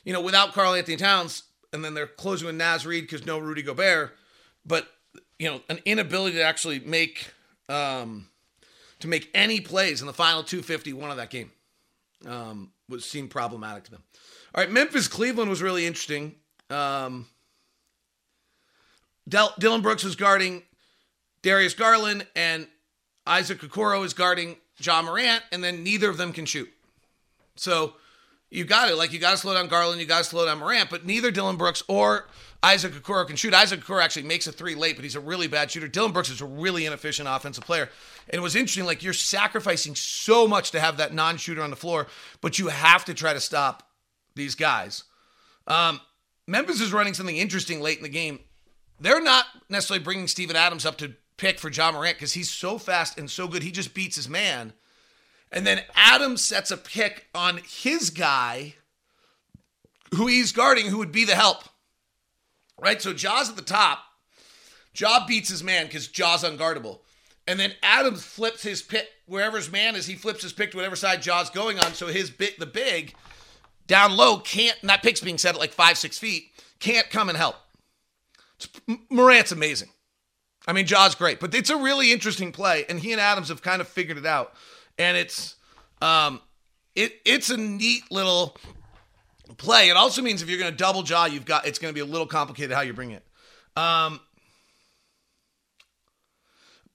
you 0.03 0.13
know, 0.13 0.21
without 0.21 0.53
Karl-Anthony 0.53 0.97
Towns, 0.97 1.43
and 1.71 1.85
then 1.85 1.93
they're 1.93 2.07
closing 2.07 2.47
with 2.47 2.55
Naz 2.55 2.85
Reid 2.85 3.03
because 3.03 3.25
no 3.25 3.37
Rudy 3.37 3.61
Gobert, 3.61 4.15
but, 4.65 4.87
you 5.37 5.49
know, 5.49 5.61
an 5.69 5.79
inability 5.85 6.37
to 6.37 6.43
actually 6.43 6.79
make 6.79 7.27
um, 7.69 8.29
to 9.03 9.09
make 9.09 9.29
any 9.33 9.59
plays 9.59 9.99
in 9.99 10.07
the 10.07 10.13
final 10.13 10.43
251 10.43 11.11
of 11.11 11.17
that 11.17 11.29
game. 11.29 11.51
Um, 12.25 12.71
was 12.87 13.03
seemed 13.03 13.31
problematic 13.31 13.83
to 13.83 13.91
them. 13.91 14.01
All 14.55 14.63
right, 14.63 14.71
Memphis 14.71 15.09
Cleveland 15.09 15.49
was 15.49 15.61
really 15.61 15.85
interesting. 15.85 16.35
Um, 16.69 17.27
Del- 19.27 19.53
Dillon 19.59 19.81
Brooks 19.81 20.05
was 20.05 20.15
guarding 20.15 20.63
Darius 21.41 21.73
Garland, 21.73 22.25
and 22.33 22.65
Isaac 23.27 23.59
Okoro 23.59 24.05
is 24.05 24.13
guarding 24.13 24.55
Ja 24.79 25.01
Morant, 25.01 25.43
and 25.51 25.61
then 25.61 25.83
neither 25.83 26.09
of 26.09 26.15
them 26.15 26.31
can 26.31 26.45
shoot. 26.45 26.69
So 27.57 27.95
you 28.49 28.63
got 28.63 28.89
it. 28.89 28.95
Like 28.95 29.11
you 29.11 29.19
got 29.19 29.31
to 29.31 29.37
slow 29.37 29.53
down 29.53 29.67
Garland, 29.67 29.99
you 29.99 30.07
got 30.07 30.19
to 30.19 30.23
slow 30.23 30.45
down 30.45 30.59
Morant, 30.59 30.89
but 30.89 31.05
neither 31.05 31.29
Dillon 31.29 31.57
Brooks 31.57 31.83
or 31.89 32.29
Isaac 32.63 32.93
Okoro 32.93 33.27
can 33.27 33.35
shoot. 33.35 33.53
Isaac 33.53 33.81
Okoro 33.81 34.01
actually 34.01 34.23
makes 34.23 34.47
a 34.47 34.51
three 34.51 34.73
late, 34.73 34.95
but 34.95 35.03
he's 35.03 35.17
a 35.17 35.19
really 35.19 35.47
bad 35.47 35.69
shooter. 35.69 35.89
Dillon 35.89 36.13
Brooks 36.13 36.29
is 36.29 36.39
a 36.39 36.45
really 36.45 36.85
inefficient 36.85 37.27
offensive 37.29 37.65
player. 37.65 37.89
And 38.29 38.39
it 38.39 38.41
was 38.41 38.55
interesting, 38.55 38.85
like 38.85 39.03
you're 39.03 39.11
sacrificing 39.11 39.95
so 39.95 40.47
much 40.47 40.71
to 40.71 40.79
have 40.79 40.95
that 40.97 41.13
non-shooter 41.13 41.61
on 41.61 41.69
the 41.69 41.75
floor, 41.75 42.07
but 42.39 42.57
you 42.57 42.69
have 42.69 43.03
to 43.05 43.13
try 43.13 43.33
to 43.33 43.41
stop 43.41 43.91
these 44.35 44.55
guys. 44.55 45.03
Um, 45.67 45.99
Memphis 46.47 46.79
is 46.79 46.93
running 46.93 47.13
something 47.13 47.35
interesting 47.35 47.81
late 47.81 47.97
in 47.97 48.03
the 48.03 48.09
game. 48.09 48.39
They're 48.99 49.21
not 49.21 49.45
necessarily 49.67 50.03
bringing 50.03 50.27
Steven 50.27 50.55
Adams 50.55 50.85
up 50.85 50.97
to 50.99 51.15
pick 51.35 51.59
for 51.59 51.69
John 51.69 51.93
Morant 51.93 52.15
because 52.15 52.33
he's 52.33 52.49
so 52.49 52.77
fast 52.77 53.19
and 53.19 53.29
so 53.29 53.47
good. 53.47 53.63
He 53.63 53.71
just 53.71 53.93
beats 53.93 54.15
his 54.15 54.29
man. 54.29 54.71
And 55.51 55.67
then 55.67 55.81
Adams 55.95 56.41
sets 56.41 56.71
a 56.71 56.77
pick 56.77 57.27
on 57.35 57.59
his 57.67 58.09
guy 58.09 58.75
who 60.15 60.27
he's 60.27 60.53
guarding, 60.53 60.87
who 60.87 60.99
would 60.99 61.11
be 61.11 61.25
the 61.25 61.35
help 61.35 61.63
right? 62.83 63.01
So 63.01 63.13
Ja's 63.13 63.49
at 63.49 63.55
the 63.55 63.61
top. 63.61 63.99
Ja 64.95 65.25
beats 65.25 65.49
his 65.49 65.63
man 65.63 65.87
because 65.87 66.07
Ja's 66.07 66.43
unguardable. 66.43 66.99
And 67.47 67.59
then 67.59 67.73
Adams 67.81 68.23
flips 68.23 68.61
his 68.61 68.81
pick 68.81 69.07
wherever 69.25 69.57
his 69.57 69.71
man 69.71 69.95
is. 69.95 70.05
He 70.05 70.15
flips 70.15 70.43
his 70.43 70.53
pick 70.53 70.71
to 70.71 70.77
whatever 70.77 70.95
side 70.95 71.21
Ja's 71.21 71.49
going 71.49 71.79
on. 71.79 71.93
So 71.93 72.07
his 72.07 72.29
bit 72.29 72.59
the 72.59 72.65
big 72.65 73.13
down 73.87 74.15
low 74.15 74.37
can't. 74.37 74.77
And 74.81 74.89
that 74.89 75.01
pick's 75.01 75.21
being 75.21 75.37
set 75.37 75.55
at 75.55 75.59
like 75.59 75.71
five 75.71 75.97
six 75.97 76.17
feet. 76.19 76.51
Can't 76.79 77.09
come 77.09 77.29
and 77.29 77.37
help. 77.37 77.55
Morant's 79.09 79.51
amazing. 79.51 79.89
I 80.67 80.73
mean, 80.73 80.85
Ja's 80.85 81.15
great, 81.15 81.39
but 81.39 81.53
it's 81.53 81.69
a 81.69 81.75
really 81.75 82.13
interesting 82.13 82.53
play, 82.53 82.85
and 82.87 82.97
he 82.97 83.11
and 83.11 83.19
Adams 83.19 83.49
have 83.49 83.61
kind 83.61 83.81
of 83.81 83.87
figured 83.87 84.17
it 84.17 84.25
out. 84.25 84.53
And 84.97 85.17
it's 85.17 85.55
um, 86.01 86.39
it 86.95 87.19
it's 87.25 87.49
a 87.49 87.57
neat 87.57 88.09
little 88.11 88.55
play. 89.57 89.89
It 89.89 89.97
also 89.97 90.21
means 90.21 90.41
if 90.41 90.49
you're 90.49 90.59
going 90.59 90.71
to 90.71 90.77
double 90.77 91.03
Ja, 91.03 91.25
you've 91.25 91.45
got 91.45 91.67
it's 91.67 91.79
going 91.79 91.91
to 91.91 91.95
be 91.95 92.01
a 92.01 92.05
little 92.05 92.27
complicated 92.27 92.75
how 92.75 92.81
you 92.81 92.93
bring 92.93 93.11
it. 93.11 93.23
Um, 93.75 94.19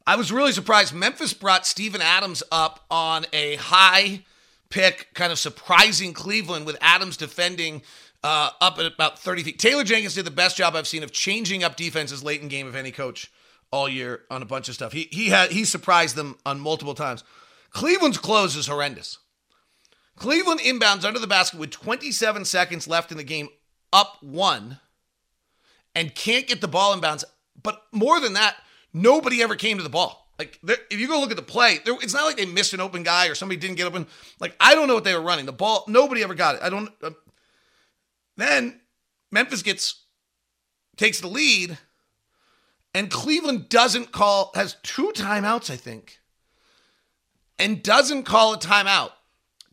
I 0.07 0.17
was 0.17 0.33
really 0.33 0.53
surprised. 0.53 0.95
Memphis 0.95 1.35
brought 1.35 1.67
Steven 1.67 2.01
Adams 2.01 2.43
up 2.51 2.85
on 2.91 3.27
a 3.33 3.57
high 3.57 4.25
pick, 4.71 5.09
kind 5.15 5.33
of 5.33 5.39
surprising 5.39 6.13
Cleveland 6.13 6.65
with 6.65 6.79
Adams 6.81 7.17
defending 7.17 7.83
uh, 8.25 8.51
up 8.61 8.79
at 8.79 8.87
about 8.87 9.19
30 9.19 9.43
feet. 9.43 9.59
Taylor 9.59 9.85
Jenkins 9.85 10.15
did 10.15 10.25
the 10.25 10.31
best 10.31 10.57
job 10.57 10.75
I've 10.75 10.89
seen 10.89 11.03
of 11.03 11.13
changing 11.13 11.63
up 11.63 11.77
defenses 11.77 12.23
late 12.25 12.41
in 12.41 12.49
game 12.49 12.67
of 12.67 12.75
any 12.75 12.91
coach 12.91 13.31
all 13.71 13.89
year 13.89 14.23
on 14.31 14.43
a 14.43 14.47
bunch 14.47 14.69
of 14.69 14.75
stuff. 14.75 14.93
He 14.93 15.09
he 15.11 15.29
had 15.29 15.51
he 15.51 15.65
surprised 15.65 16.17
them 16.17 16.37
on 16.47 16.59
multiple 16.59 16.95
times. 16.95 17.23
Cleveland's 17.71 18.19
close 18.19 18.57
is 18.57 18.67
horrendous. 18.67 19.19
Cleveland 20.19 20.61
inbounds 20.61 21.05
under 21.05 21.19
the 21.19 21.27
basket 21.27 21.61
with 21.61 21.71
27 21.71 22.45
seconds 22.45 22.89
left 22.89 23.13
in 23.13 23.17
the 23.17 23.25
game, 23.25 23.49
up 23.93 24.17
one, 24.21 24.79
and 25.95 26.15
can't 26.15 26.47
get 26.47 26.61
the 26.61 26.69
ball 26.69 26.97
inbounds. 26.97 27.25
But 27.63 27.83
more 27.93 28.21
than 28.21 28.33
that, 28.33 28.57
nobody 28.93 29.43
ever 29.43 29.55
came 29.55 29.77
to 29.77 29.83
the 29.83 29.89
ball. 29.89 30.29
Like 30.39 30.61
if 30.63 31.01
you 31.01 31.09
go 31.09 31.21
look 31.21 31.31
at 31.31 31.37
the 31.37 31.43
play, 31.43 31.79
it's 31.85 32.15
not 32.15 32.25
like 32.25 32.37
they 32.37 32.47
missed 32.47 32.73
an 32.73 32.81
open 32.81 33.03
guy 33.03 33.27
or 33.29 33.35
somebody 33.35 33.61
didn't 33.61 33.77
get 33.77 33.87
open. 33.87 34.07
Like 34.39 34.55
I 34.61 34.75
don't 34.75 34.87
know 34.87 34.95
what 34.95 35.05
they 35.05 35.15
were 35.15 35.23
running. 35.23 35.47
The 35.47 35.53
ball, 35.53 35.85
nobody 35.89 36.23
ever 36.23 36.35
got 36.35 36.57
it. 36.57 36.63
I 36.63 36.71
don't. 36.71 36.91
Uh, 37.03 37.11
then 38.37 38.81
Memphis 39.33 39.63
gets 39.63 40.05
takes 40.97 41.21
the 41.21 41.27
lead, 41.27 41.79
and 42.95 43.11
Cleveland 43.11 43.69
doesn't 43.69 44.13
call 44.13 44.53
has 44.55 44.77
two 44.85 45.13
timeouts, 45.15 45.71
I 45.71 45.77
think, 45.77 46.21
and 47.59 47.83
doesn't 47.83 48.23
call 48.23 48.55
a 48.55 48.59
timeout 48.59 49.11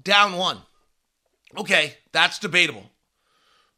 down 0.06 0.38
one. 0.38 0.60
Okay, 1.58 1.96
that's 2.13 2.39
debatable. 2.39 2.89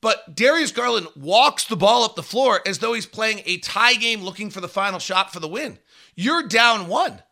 But 0.01 0.35
Darius 0.35 0.71
Garland 0.71 1.07
walks 1.15 1.65
the 1.65 1.75
ball 1.75 2.03
up 2.03 2.15
the 2.15 2.23
floor 2.23 2.61
as 2.67 2.79
though 2.79 2.93
he's 2.93 3.07
playing 3.07 3.41
a 3.45 3.57
tie 3.57 3.95
game 3.95 4.21
looking 4.21 4.51
for 4.51 4.61
the 4.61 4.67
final 4.67 4.99
shot 4.99 5.33
for 5.33 5.39
the 5.39 5.47
win. 5.47 5.79
You're 6.15 6.43
down 6.43 6.87
one. 6.87 7.23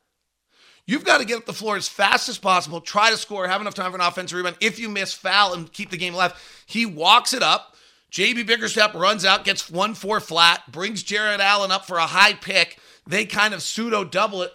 You've 0.88 1.06
got 1.06 1.20
to 1.20 1.26
get 1.26 1.38
up 1.38 1.46
the 1.46 1.54
floor 1.54 1.78
as 1.78 1.88
fast 1.88 2.30
as 2.30 2.38
possible, 2.38 2.80
try 2.80 3.10
to 3.10 3.18
score, 3.18 3.48
have 3.48 3.62
enough 3.62 3.74
time 3.74 3.92
for 3.92 3.98
an 3.98 4.06
offensive 4.06 4.38
rebound. 4.38 4.58
If 4.62 4.80
you 4.80 4.88
miss, 4.88 5.14
foul 5.14 5.54
and 5.54 5.72
keep 5.72 5.90
the 5.90 5.98
game 5.98 6.14
alive. 6.14 6.34
He 6.66 6.86
walks 6.86 7.34
it 7.34 7.42
up. 7.42 7.76
JB 8.12 8.46
Bickerstaff 8.46 8.94
runs 8.94 9.26
out, 9.26 9.46
gets 9.46 9.70
1 9.70 9.96
4 9.96 10.20
flat, 10.20 10.72
brings 10.72 11.04
Jarrett 11.04 11.42
Allen 11.42 11.72
up 11.72 11.86
for 11.86 11.98
a 11.98 12.06
high 12.06 12.34
pick. 12.34 12.80
They 13.08 13.26
kind 13.26 13.54
of 13.54 13.64
pseudo 13.64 14.04
double 14.04 14.44
it. 14.44 14.54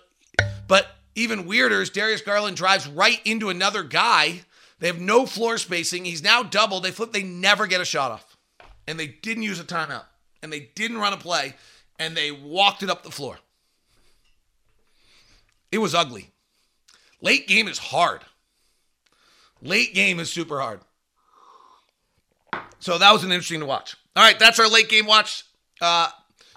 But 0.69 0.87
even 1.15 1.47
weirder 1.47 1.83
is 1.83 1.91
Darius 1.91 2.21
Garland 2.21 2.57
drives 2.57 2.87
right 2.87 3.21
into 3.25 3.49
another 3.49 3.83
guy. 3.83 4.43
They 4.79 4.87
have 4.87 5.01
no 5.01 5.27
floor 5.27 5.59
spacing. 5.59 6.05
He's 6.05 6.23
now 6.23 6.43
doubled. 6.43 6.85
They 6.85 6.91
flip, 6.91 7.13
they 7.13 7.23
never 7.23 7.67
get 7.67 7.81
a 7.81 7.85
shot 7.85 8.13
off. 8.13 8.37
And 8.87 8.99
they 8.99 9.07
didn't 9.09 9.43
use 9.43 9.61
a 9.61 9.65
timeout. 9.65 10.05
And 10.43 10.53
they 10.53 10.71
didn't 10.75 10.99
run 10.99 11.13
a 11.13 11.19
play. 11.19 11.55
And 11.99 12.17
they 12.17 12.31
walked 12.31 12.83
it 12.83 12.91
up 12.91 13.03
the 13.03 13.11
floor. 13.11 13.39
It 15.71 15.79
was 15.79 15.95
ugly. 15.95 16.31
Late 17.21 17.47
game 17.47 17.69
is 17.69 17.79
hard. 17.79 18.23
Late 19.63 19.95
game 19.95 20.19
is 20.19 20.33
super 20.33 20.61
hard. 20.61 20.81
So 22.79 22.97
that 22.97 23.13
was 23.13 23.23
an 23.23 23.31
interesting 23.31 23.61
to 23.61 23.67
watch. 23.67 23.97
All 24.17 24.25
right, 24.25 24.39
that's 24.39 24.59
our 24.59 24.69
late 24.69 24.89
game 24.89 25.07
watch. 25.07 25.45
Uh, 25.81 26.09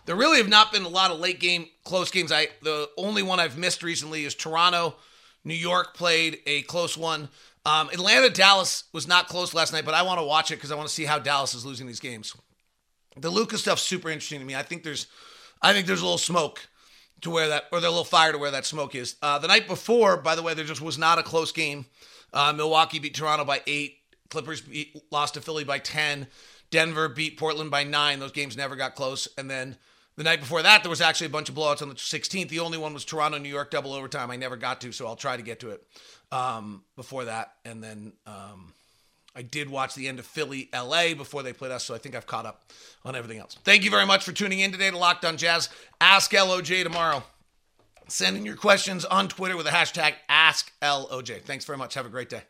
there 0.06 0.16
really 0.16 0.38
have 0.38 0.50
not 0.50 0.72
been 0.72 0.84
a 0.84 0.90
lot 0.90 1.12
of 1.12 1.20
late 1.20 1.40
game 1.40 1.68
close 1.84 2.12
games. 2.12 2.32
I 2.32 2.50
the 2.62 2.90
only 2.98 3.24
one 3.24 3.40
I've 3.40 3.58
missed 3.58 3.84
recently 3.84 4.26
is 4.26 4.36
Toronto. 4.36 4.96
New 5.44 5.54
York 5.54 5.94
played 5.96 6.40
a 6.46 6.62
close 6.64 6.98
one. 6.98 7.30
Um, 7.66 7.90
Atlanta 7.90 8.30
Dallas 8.30 8.86
was 8.94 9.08
not 9.08 9.28
close 9.28 9.54
last 9.54 9.74
night, 9.74 9.86
but 9.86 9.94
I 9.94 10.02
want 10.02 10.20
to 10.20 10.26
watch 10.26 10.52
it 10.52 10.56
because 10.56 10.72
I 10.72 10.76
want 10.76 10.88
to 10.88 10.94
see 10.94 11.06
how 11.06 11.20
Dallas 11.20 11.54
is 11.54 11.66
losing 11.66 11.88
these 11.88 12.00
games. 12.00 12.36
The 13.16 13.30
Luka 13.30 13.58
stuff's 13.58 13.84
super 13.84 14.10
interesting 14.10 14.40
to 14.40 14.46
me. 14.46 14.56
I 14.56 14.64
think 14.64 14.84
there's, 14.84 15.08
I 15.62 15.72
think 15.72 15.86
there's 15.88 16.02
a 16.02 16.06
little 16.06 16.18
smoke 16.18 16.68
to 17.22 17.30
where 17.30 17.48
that, 17.50 17.66
or 17.72 17.78
a 17.78 17.82
little 17.82 18.04
fire 18.04 18.32
to 18.32 18.38
where 18.38 18.52
that 18.52 18.66
smoke 18.66 18.96
is. 18.96 19.16
Uh, 19.22 19.40
the 19.40 19.48
night 19.48 19.68
before, 19.68 20.18
by 20.18 20.36
the 20.36 20.42
way, 20.42 20.54
there 20.54 20.66
just 20.66 20.82
was 20.82 20.98
not 20.98 21.20
a 21.20 21.24
close 21.24 21.52
game. 21.52 21.86
Uh, 22.34 22.52
Milwaukee 22.52 23.00
beat 23.00 23.14
Toronto 23.14 23.46
by 23.46 23.62
eight. 23.68 23.98
Clippers 24.30 24.62
beat, 24.62 25.02
lost 25.12 25.36
to 25.36 25.42
Philly 25.42 25.64
by 25.64 25.80
ten. 25.80 26.28
Denver 26.72 27.08
beat 27.08 27.38
Portland 27.38 27.70
by 27.70 27.84
nine. 27.84 28.20
Those 28.20 28.32
games 28.32 28.58
never 28.58 28.76
got 28.76 28.96
close. 28.96 29.28
And 29.38 29.50
then 29.50 29.78
the 30.16 30.24
night 30.24 30.40
before 30.40 30.62
that, 30.62 30.84
there 30.84 30.90
was 30.90 31.02
actually 31.02 31.28
a 31.28 31.32
bunch 31.32 31.50
of 31.50 31.56
blowouts 31.56 31.82
on 31.82 31.90
the 31.90 31.96
16th. 31.96 32.50
The 32.50 32.60
only 32.60 32.78
one 32.78 32.94
was 32.94 33.06
Toronto, 33.06 33.38
New 33.38 33.50
York 33.50 33.72
double 33.72 33.94
overtime. 33.94 34.30
I 34.30 34.36
never 34.36 34.56
got 34.56 34.82
to, 34.82 34.92
so 34.92 35.08
I'll 35.08 35.16
try 35.16 35.38
to 35.38 35.44
get 35.44 35.60
to 35.62 35.72
it 35.72 35.84
um, 36.32 36.84
before 36.96 37.26
that. 37.26 37.54
And 37.66 37.84
then 37.84 38.14
um, 38.28 38.74
I 39.36 39.42
did 39.42 39.70
watch 39.70 39.96
the 39.96 40.08
end 40.08 40.20
of 40.20 40.26
Philly, 40.26 40.70
LA 40.74 41.16
before 41.16 41.42
they 41.42 41.54
played 41.54 41.72
us, 41.72 41.84
so 41.84 41.96
I 41.96 41.98
think 41.98 42.16
I've 42.16 42.28
caught 42.28 42.46
up 42.46 42.64
on 43.04 43.16
everything 43.16 43.40
else. 43.40 43.58
Thank 43.64 43.84
you 43.84 43.90
very 43.90 44.06
much 44.06 44.24
for 44.24 44.32
tuning 44.32 44.60
in 44.60 44.72
today 44.72 44.92
to 44.92 44.98
Locked 44.98 45.26
On 45.26 45.38
Jazz. 45.38 45.70
Ask 46.00 46.32
LOJ 46.32 46.84
tomorrow. 46.84 47.24
Send 48.08 48.38
in 48.38 48.46
your 48.46 48.56
questions 48.56 49.06
on 49.06 49.28
Twitter 49.28 49.56
with 49.56 49.66
the 49.66 49.72
hashtag 49.72 50.14
AskLOJ. 50.30 51.42
Thanks 51.44 51.66
very 51.66 51.78
much. 51.78 51.94
Have 51.96 52.06
a 52.06 52.10
great 52.10 52.30
day. 52.30 52.44